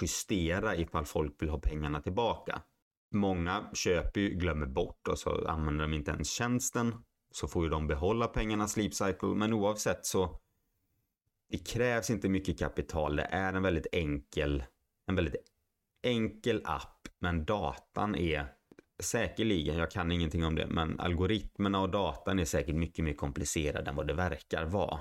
justera 0.00 0.76
ifall 0.76 1.04
folk 1.04 1.42
vill 1.42 1.48
ha 1.48 1.58
pengarna 1.58 2.00
tillbaka. 2.00 2.62
Många 3.10 3.70
köper 3.74 4.20
ju, 4.20 4.28
glömmer 4.28 4.66
bort 4.66 5.08
och 5.08 5.18
så 5.18 5.48
använder 5.48 5.84
de 5.84 5.94
inte 5.94 6.10
ens 6.10 6.30
tjänsten. 6.30 6.94
Så 7.30 7.48
får 7.48 7.64
ju 7.64 7.70
de 7.70 7.86
behålla 7.86 8.26
pengarna 8.26 8.68
Sleep 8.68 8.94
Cycle. 8.94 9.28
Men 9.28 9.52
oavsett 9.52 10.06
så 10.06 10.38
det 11.50 11.58
krävs 11.58 12.10
inte 12.10 12.28
mycket 12.28 12.58
kapital. 12.58 13.16
Det 13.16 13.22
är 13.22 13.52
en 13.52 13.62
väldigt 13.62 13.86
enkel, 13.92 14.64
en 15.06 15.14
väldigt 15.14 15.34
enkel 16.02 16.62
app, 16.64 17.08
men 17.18 17.44
datan 17.44 18.14
är 18.14 18.46
säkerligen, 19.02 19.76
jag 19.76 19.90
kan 19.90 20.12
ingenting 20.12 20.44
om 20.44 20.54
det, 20.54 20.66
men 20.66 21.00
algoritmerna 21.00 21.80
och 21.80 21.90
datan 21.90 22.38
är 22.38 22.44
säkert 22.44 22.74
mycket 22.74 23.04
mer 23.04 23.14
komplicerade 23.14 23.90
än 23.90 23.96
vad 23.96 24.06
det 24.06 24.14
verkar 24.14 24.64
vara. 24.64 25.00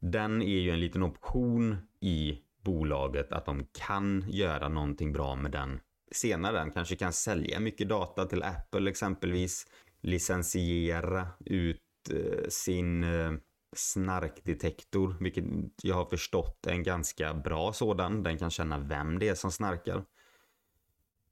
Den 0.00 0.42
är 0.42 0.58
ju 0.58 0.70
en 0.70 0.80
liten 0.80 1.02
option 1.02 1.76
i 2.00 2.38
bolaget 2.64 3.32
att 3.32 3.46
de 3.46 3.66
kan 3.72 4.24
göra 4.28 4.68
någonting 4.68 5.12
bra 5.12 5.34
med 5.34 5.50
den 5.50 5.80
senare. 6.12 6.58
Den 6.58 6.70
kanske 6.70 6.96
kan 6.96 7.12
sälja 7.12 7.60
mycket 7.60 7.88
data 7.88 8.24
till 8.24 8.42
Apple 8.42 8.90
exempelvis, 8.90 9.66
licensiera 10.00 11.28
ut 11.44 11.80
eh, 12.10 12.48
sin 12.48 13.04
eh, 13.04 13.32
snarkdetektor, 13.76 15.16
vilket 15.20 15.44
jag 15.82 15.94
har 15.94 16.04
förstått 16.04 16.66
är 16.66 16.70
en 16.70 16.82
ganska 16.82 17.34
bra 17.34 17.72
sådan. 17.72 18.22
Den 18.22 18.38
kan 18.38 18.50
känna 18.50 18.78
vem 18.78 19.18
det 19.18 19.28
är 19.28 19.34
som 19.34 19.52
snarkar. 19.52 20.04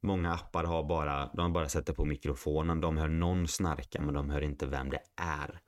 Många 0.01 0.33
appar 0.35 0.65
har 0.65 0.83
bara, 0.83 1.31
de 1.35 1.53
bara 1.53 1.69
sätter 1.69 1.93
på 1.93 2.05
mikrofonen, 2.05 2.81
de 2.81 2.97
hör 2.97 3.09
någon 3.09 3.49
snarka 3.49 4.01
men 4.01 4.15
de 4.15 4.31
hör 4.31 4.41
inte 4.41 4.67
vem 4.67 4.91
det 4.91 5.03
är. 5.17 5.61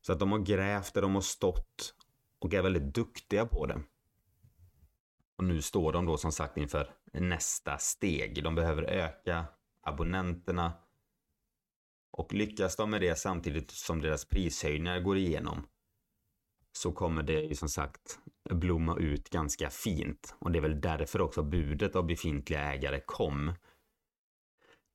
Så 0.00 0.12
att 0.12 0.20
de 0.20 0.32
har 0.32 0.38
grävt 0.38 0.94
där 0.94 1.02
de 1.02 1.14
har 1.14 1.22
stått 1.22 1.94
och 2.38 2.54
är 2.54 2.62
väldigt 2.62 2.94
duktiga 2.94 3.46
på 3.46 3.66
det. 3.66 3.82
Och 5.36 5.44
nu 5.44 5.62
står 5.62 5.92
de 5.92 6.06
då 6.06 6.16
som 6.16 6.32
sagt 6.32 6.56
inför 6.56 6.94
nästa 7.12 7.78
steg. 7.78 8.44
De 8.44 8.54
behöver 8.54 8.82
öka 8.82 9.44
abonnenterna. 9.80 10.72
Och 12.10 12.32
lyckas 12.32 12.76
de 12.76 12.90
med 12.90 13.00
det 13.00 13.18
samtidigt 13.18 13.70
som 13.70 14.00
deras 14.00 14.24
prishöjningar 14.24 15.00
går 15.00 15.16
igenom 15.16 15.66
så 16.76 16.92
kommer 16.92 17.22
det 17.22 17.40
ju 17.40 17.54
som 17.54 17.68
sagt 17.68 18.18
blomma 18.50 18.96
ut 18.98 19.30
ganska 19.30 19.70
fint. 19.70 20.34
Och 20.38 20.52
det 20.52 20.58
är 20.58 20.60
väl 20.60 20.80
därför 20.80 21.20
också 21.20 21.42
budet 21.42 21.96
av 21.96 22.06
befintliga 22.06 22.60
ägare 22.60 23.00
kom. 23.06 23.52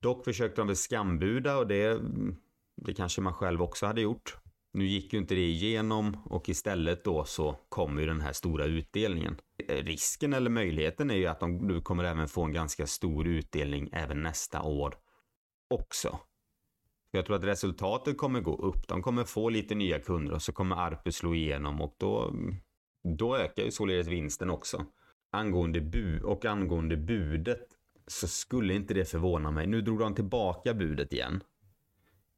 Dock 0.02 0.26
försökte 0.26 0.62
de 0.62 0.68
väl 0.68 0.76
skambuda 0.76 1.58
och 1.58 1.68
det, 1.68 2.02
det 2.82 2.94
kanske 2.94 3.22
man 3.22 3.34
själv 3.34 3.62
också 3.62 3.86
hade 3.86 4.02
gjort. 4.02 4.38
Nu 4.74 4.86
gick 4.86 5.14
ju 5.14 5.20
inte 5.20 5.36
det 5.36 5.48
igenom 5.48 6.18
och 6.26 6.50
istället 6.50 7.04
då 7.04 7.26
så 7.26 7.60
kommer 7.70 8.02
ju 8.02 8.08
den 8.08 8.22
här 8.22 8.34
stora 8.34 8.66
utdelningen. 8.66 9.38
Risken 9.68 10.34
eller 10.34 10.50
möjligheten 10.50 11.12
är 11.12 11.16
ju 11.16 11.26
att 11.26 11.40
de, 11.40 11.68
du 11.68 11.82
kommer 11.82 12.04
även 12.04 12.28
få 12.28 12.44
en 12.44 12.54
ganska 12.54 12.88
stor 12.88 13.28
utdelning 13.28 13.90
även 13.92 14.24
nästa 14.24 14.62
år 14.62 14.96
också. 15.70 16.20
Jag 17.12 17.26
tror 17.26 17.36
att 17.36 17.44
resultatet 17.44 18.18
kommer 18.18 18.42
gå 18.42 18.56
upp. 18.56 18.88
De 18.88 19.02
kommer 19.02 19.24
få 19.24 19.50
lite 19.50 19.76
nya 19.76 20.00
kunder 20.00 20.34
och 20.34 20.42
så 20.42 20.52
kommer 20.52 20.76
Arpus 20.76 21.16
slå 21.16 21.36
igenom 21.36 21.82
och 21.82 21.96
då, 21.98 22.34
då 23.18 23.38
ökar 23.38 23.64
ju 23.64 23.72
således 23.72 24.08
vinsten 24.08 24.50
också. 24.50 24.86
Angående 25.32 25.82
bu 25.82 26.22
och 26.22 26.46
angående 26.46 26.98
budet 26.98 27.68
så 28.08 28.28
skulle 28.28 28.74
inte 28.74 28.94
det 28.94 29.06
förvåna 29.06 29.52
mig. 29.52 29.68
Nu 29.68 29.82
drog 29.82 30.00
de 30.00 30.16
tillbaka 30.16 30.74
budet 30.74 31.14
igen. 31.14 31.44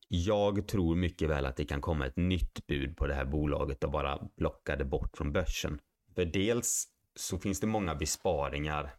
Jag 0.07 0.67
tror 0.67 0.95
mycket 0.95 1.29
väl 1.29 1.45
att 1.45 1.55
det 1.55 1.65
kan 1.65 1.81
komma 1.81 2.05
ett 2.05 2.17
nytt 2.17 2.67
bud 2.67 2.97
på 2.97 3.07
det 3.07 3.13
här 3.13 3.25
bolaget 3.25 3.83
och 3.83 3.91
bara 3.91 4.17
plocka 4.37 4.75
det 4.75 4.85
bort 4.85 5.17
från 5.17 5.31
börsen. 5.31 5.79
För 6.15 6.25
dels 6.25 6.87
så 7.15 7.37
finns 7.37 7.59
det 7.59 7.67
många 7.67 7.95
besparingar 7.95 8.93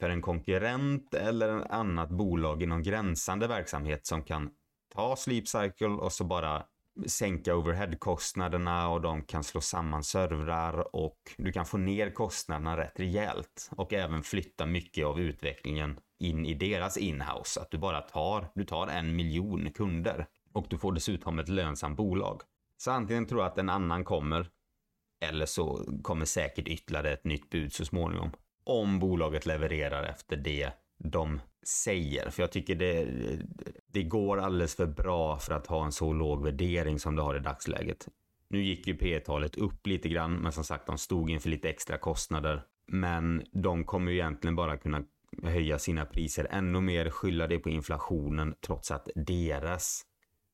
för 0.00 0.10
en 0.10 0.22
konkurrent 0.22 1.14
eller 1.14 1.48
en 1.48 1.62
annat 1.62 2.10
bolag 2.10 2.62
inom 2.62 2.82
gränsande 2.82 3.46
verksamhet 3.46 4.06
som 4.06 4.22
kan 4.22 4.50
ta 4.94 5.16
Sleep 5.16 5.48
Cycle 5.48 5.88
och 5.88 6.12
så 6.12 6.24
bara 6.24 6.64
sänka 7.06 7.56
overheadkostnaderna 7.56 8.88
och 8.88 9.00
de 9.00 9.22
kan 9.22 9.44
slå 9.44 9.60
samman 9.60 10.04
servrar 10.04 10.96
och 10.96 11.18
du 11.36 11.52
kan 11.52 11.66
få 11.66 11.78
ner 11.78 12.10
kostnaderna 12.10 12.76
rätt 12.76 13.00
rejält 13.00 13.70
och 13.76 13.92
även 13.92 14.22
flytta 14.22 14.66
mycket 14.66 15.06
av 15.06 15.20
utvecklingen 15.20 16.00
in 16.18 16.46
i 16.46 16.54
deras 16.54 16.96
inhouse. 16.96 17.60
Att 17.60 17.70
du 17.70 17.78
bara 17.78 18.00
tar, 18.00 18.48
du 18.54 18.64
tar 18.64 18.86
en 18.86 19.16
miljon 19.16 19.70
kunder 19.70 20.26
och 20.52 20.66
du 20.70 20.78
får 20.78 20.92
dessutom 20.92 21.38
ett 21.38 21.48
lönsamt 21.48 21.96
bolag. 21.96 22.42
Så 22.76 22.90
antingen 22.90 23.26
tror 23.26 23.40
jag 23.40 23.50
att 23.50 23.58
en 23.58 23.68
annan 23.68 24.04
kommer 24.04 24.50
eller 25.20 25.46
så 25.46 25.84
kommer 26.02 26.24
säkert 26.24 26.68
ytterligare 26.68 27.12
ett 27.12 27.24
nytt 27.24 27.50
bud 27.50 27.72
så 27.72 27.84
småningom. 27.84 28.30
Om 28.64 28.98
bolaget 28.98 29.46
levererar 29.46 30.02
efter 30.02 30.36
det 30.36 30.70
de 30.98 31.40
säger. 31.62 32.30
För 32.30 32.42
jag 32.42 32.52
tycker 32.52 32.74
det, 32.74 33.06
det 33.92 34.02
går 34.02 34.38
alldeles 34.40 34.74
för 34.74 34.86
bra 34.86 35.38
för 35.38 35.54
att 35.54 35.66
ha 35.66 35.84
en 35.84 35.92
så 35.92 36.12
låg 36.12 36.44
värdering 36.44 36.98
som 36.98 37.16
det 37.16 37.22
har 37.22 37.36
i 37.36 37.40
dagsläget. 37.40 38.08
Nu 38.48 38.62
gick 38.62 38.86
ju 38.86 38.94
P 38.94 39.20
talet 39.20 39.56
upp 39.56 39.86
lite 39.86 40.08
grann, 40.08 40.34
men 40.34 40.52
som 40.52 40.64
sagt 40.64 40.86
de 40.86 40.98
stod 40.98 41.30
inför 41.30 41.48
lite 41.48 41.68
extra 41.70 41.98
kostnader. 41.98 42.62
Men 42.86 43.42
de 43.52 43.84
kommer 43.84 44.12
ju 44.12 44.18
egentligen 44.18 44.56
bara 44.56 44.76
kunna 44.76 45.02
höja 45.42 45.78
sina 45.78 46.04
priser 46.04 46.46
ännu 46.50 46.80
mer, 46.80 47.10
skylla 47.10 47.46
det 47.46 47.58
på 47.58 47.70
inflationen 47.70 48.54
trots 48.60 48.90
att 48.90 49.08
deras 49.14 50.02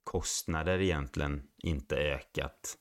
kostnader 0.05 0.81
egentligen 0.81 1.43
inte 1.59 1.97
ökat 1.97 2.77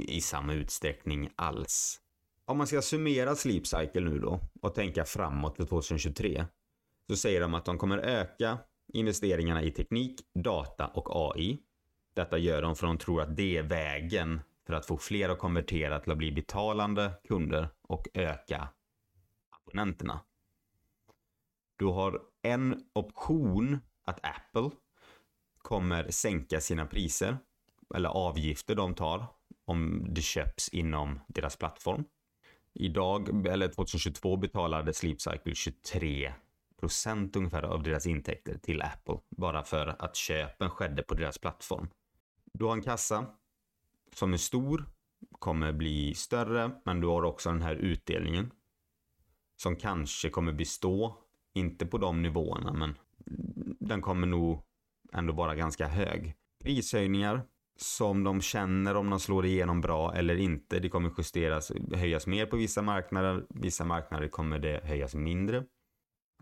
i 0.00 0.20
samma 0.20 0.54
utsträckning 0.54 1.30
alls. 1.36 2.00
Om 2.44 2.58
man 2.58 2.66
ska 2.66 2.82
summera 2.82 3.34
Sleep 3.34 3.66
Cycle 3.66 4.00
nu 4.00 4.18
då 4.18 4.40
och 4.62 4.74
tänka 4.74 5.04
framåt 5.04 5.56
för 5.56 5.64
2023 5.64 6.46
så 7.10 7.16
säger 7.16 7.40
de 7.40 7.54
att 7.54 7.64
de 7.64 7.78
kommer 7.78 7.98
öka 7.98 8.58
investeringarna 8.88 9.62
i 9.62 9.70
teknik, 9.70 10.20
data 10.34 10.86
och 10.86 11.08
AI. 11.10 11.58
Detta 12.14 12.38
gör 12.38 12.62
de 12.62 12.76
för 12.76 12.86
de 12.86 12.98
tror 12.98 13.22
att 13.22 13.36
det 13.36 13.56
är 13.56 13.62
vägen 13.62 14.40
för 14.66 14.74
att 14.74 14.86
få 14.86 14.98
fler 14.98 15.28
att 15.28 15.38
konvertera 15.38 16.00
till 16.00 16.12
att 16.12 16.18
bli 16.18 16.32
betalande 16.32 17.12
kunder 17.28 17.68
och 17.82 18.08
öka 18.14 18.68
abonnenterna. 19.50 20.20
Du 21.76 21.84
har 21.84 22.20
en 22.42 22.84
option 22.92 23.78
att 24.04 24.20
Apple 24.22 24.70
kommer 25.58 26.10
sänka 26.10 26.60
sina 26.60 26.86
priser 26.86 27.38
eller 27.94 28.08
avgifter 28.08 28.74
de 28.74 28.94
tar 28.94 29.26
om 29.64 30.06
det 30.14 30.22
köps 30.22 30.68
inom 30.68 31.20
deras 31.28 31.56
plattform. 31.56 32.04
Idag, 32.74 33.46
eller 33.46 33.68
2022, 33.68 34.36
betalade 34.36 34.94
Sleep 34.94 35.20
Cycle 35.20 35.54
23 35.54 36.32
procent 36.80 37.36
ungefär 37.36 37.62
av 37.62 37.82
deras 37.82 38.06
intäkter 38.06 38.58
till 38.58 38.82
Apple 38.82 39.18
bara 39.36 39.64
för 39.64 39.96
att 39.98 40.16
köpen 40.16 40.70
skedde 40.70 41.02
på 41.02 41.14
deras 41.14 41.38
plattform. 41.38 41.88
Du 42.52 42.64
har 42.64 42.72
en 42.72 42.82
kassa 42.82 43.26
som 44.14 44.32
är 44.32 44.36
stor, 44.36 44.84
kommer 45.38 45.72
bli 45.72 46.14
större, 46.14 46.70
men 46.84 47.00
du 47.00 47.06
har 47.06 47.22
också 47.22 47.50
den 47.50 47.62
här 47.62 47.74
utdelningen 47.74 48.50
som 49.56 49.76
kanske 49.76 50.30
kommer 50.30 50.52
bestå, 50.52 51.18
inte 51.54 51.86
på 51.86 51.98
de 51.98 52.22
nivåerna, 52.22 52.72
men 52.72 52.98
den 53.80 54.02
kommer 54.02 54.26
nog 54.26 54.62
ändå 55.12 55.32
vara 55.32 55.54
ganska 55.54 55.86
hög. 55.86 56.34
Prishöjningar 56.64 57.42
som 57.76 58.24
de 58.24 58.40
känner 58.40 58.94
om 58.94 59.10
de 59.10 59.20
slår 59.20 59.46
igenom 59.46 59.80
bra 59.80 60.14
eller 60.14 60.36
inte. 60.36 60.78
Det 60.78 60.88
kommer 60.88 61.12
justeras, 61.18 61.72
höjas 61.94 62.26
mer 62.26 62.46
på 62.46 62.56
vissa 62.56 62.82
marknader. 62.82 63.46
Vissa 63.48 63.84
marknader 63.84 64.28
kommer 64.28 64.58
det 64.58 64.80
höjas 64.84 65.14
mindre. 65.14 65.64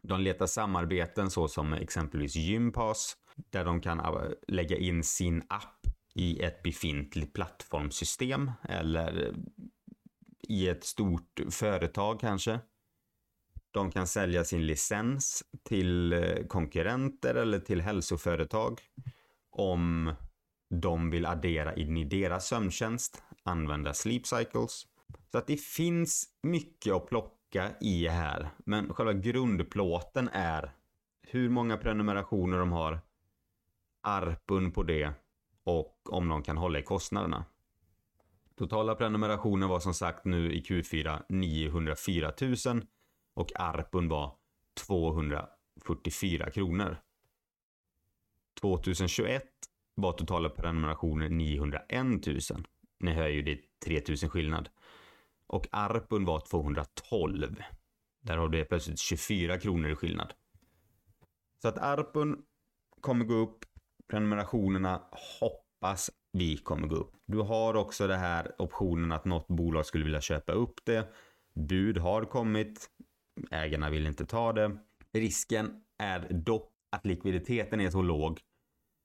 De 0.07 0.21
letar 0.21 0.47
samarbeten 0.47 1.31
så 1.31 1.49
som 1.49 1.73
exempelvis 1.73 2.37
Gympass 2.37 3.17
där 3.51 3.65
de 3.65 3.81
kan 3.81 4.01
äh, 4.01 4.31
lägga 4.49 4.77
in 4.77 5.05
sin 5.05 5.43
app 5.49 5.87
i 6.15 6.43
ett 6.43 6.63
befintligt 6.63 7.33
plattformsystem 7.33 8.51
eller 8.63 9.27
äh, 9.27 9.35
i 10.49 10.69
ett 10.69 10.85
stort 10.85 11.41
företag 11.51 12.21
kanske. 12.21 12.61
De 13.71 13.91
kan 13.91 14.07
sälja 14.07 14.45
sin 14.45 14.67
licens 14.67 15.45
till 15.63 16.13
äh, 16.13 16.47
konkurrenter 16.49 17.35
eller 17.35 17.59
till 17.59 17.81
hälsoföretag 17.81 18.81
om 19.51 20.15
de 20.71 21.11
vill 21.11 21.27
addera 21.27 21.75
in 21.75 21.97
i 21.97 22.05
deras 22.05 22.47
sömntjänst, 22.47 23.23
använda 23.43 23.95
sleep 23.95 24.27
cycles. 24.27 24.87
Så 25.31 25.39
att 25.39 25.47
det 25.47 25.61
finns 25.61 26.29
mycket 26.43 26.93
att 26.93 27.07
plocka 27.07 27.36
i 27.81 28.09
här, 28.09 28.49
men 28.59 28.95
själva 28.95 29.13
grundplåten 29.13 30.29
är 30.33 30.71
hur 31.23 31.49
många 31.49 31.77
prenumerationer 31.77 32.59
de 32.59 32.73
har, 32.73 33.01
ARPUN 34.01 34.73
på 34.73 34.83
det 34.83 35.13
och 35.65 36.13
om 36.13 36.29
de 36.29 36.43
kan 36.43 36.57
hålla 36.57 36.79
i 36.79 36.83
kostnaderna. 36.83 37.45
Totala 38.57 38.95
prenumerationer 38.95 39.67
var 39.67 39.81
som 39.81 39.95
sagt 39.95 40.25
nu 40.25 40.53
i 40.53 40.61
Q4 40.61 41.23
904 41.29 42.33
000 42.67 42.87
och 43.35 43.53
ARPUN 43.55 44.09
var 44.09 44.35
244 44.87 46.51
kronor. 46.51 46.97
2021 48.61 49.45
var 49.95 50.13
totala 50.13 50.49
prenumerationer 50.49 51.29
901 51.29 52.27
000. 52.27 52.41
Ni 52.99 53.13
hör 53.13 53.29
ju 53.29 53.43
det 53.43 53.53
är 53.53 53.61
3000 53.85 54.31
skillnad. 54.31 54.69
Och 55.47 55.67
ARPUN 55.71 56.25
var 56.25 56.41
212. 56.41 57.57
Där 58.21 58.37
har 58.37 58.49
du 58.49 58.65
plötsligt 58.65 58.99
24 58.99 59.59
kronor 59.59 59.91
i 59.91 59.95
skillnad. 59.95 60.35
Så 61.63 61.69
att 61.69 61.79
ARPUN 61.79 62.43
kommer 63.01 63.25
gå 63.25 63.35
upp. 63.35 63.65
Prenumerationerna 64.11 65.03
hoppas 65.41 66.11
vi 66.33 66.57
kommer 66.57 66.87
gå 66.87 66.97
upp. 66.97 67.13
Du 67.27 67.39
har 67.39 67.75
också 67.75 68.07
det 68.07 68.17
här 68.17 68.53
optionen 68.59 69.13
att 69.13 69.25
något 69.25 69.49
bolag 69.49 69.87
skulle 69.87 70.05
vilja 70.05 70.21
köpa 70.21 70.53
upp 70.53 70.81
det. 70.85 71.09
Bud 71.55 71.99
har 71.99 72.25
kommit. 72.25 72.91
Ägarna 73.51 73.91
vill 73.91 74.07
inte 74.07 74.27
ta 74.27 74.53
det. 74.53 74.79
Risken 75.13 75.83
är 75.99 76.33
dock 76.33 76.73
att 76.91 77.07
likviditeten 77.07 77.81
är 77.81 77.91
så 77.91 78.03
låg 78.03 78.41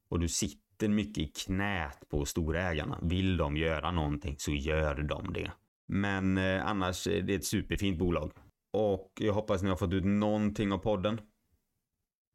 och 0.10 0.20
du 0.20 0.30
sitter 0.30 0.90
mycket 0.90 1.18
i 1.18 1.28
knät 1.28 2.10
på 2.10 2.26
storägarna. 2.26 3.00
Vill 3.02 3.38
de 3.38 3.58
göra 3.58 3.92
någonting 3.92 4.36
så 4.38 4.52
gör 4.52 4.96
de 4.96 5.34
det. 5.34 5.52
Men 5.94 6.38
eh, 6.38 6.68
annars 6.68 7.08
är 7.08 7.22
det 7.22 7.36
ett 7.36 7.46
superfint 7.46 8.00
bolag. 8.00 8.32
Och 8.74 9.12
jag 9.20 9.34
hoppas 9.34 9.64
ni 9.64 9.70
har 9.70 9.76
fått 9.76 9.94
ut 9.94 10.06
någonting 10.06 10.72
av 10.72 10.78
podden. 10.78 11.22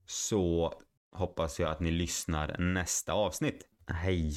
Så 0.06 0.72
hoppas 1.12 1.60
jag 1.60 1.70
att 1.70 1.80
ni 1.80 1.90
lyssnar 1.90 2.58
nästa 2.58 3.12
avsnitt. 3.12 3.68
Hej! 3.86 4.36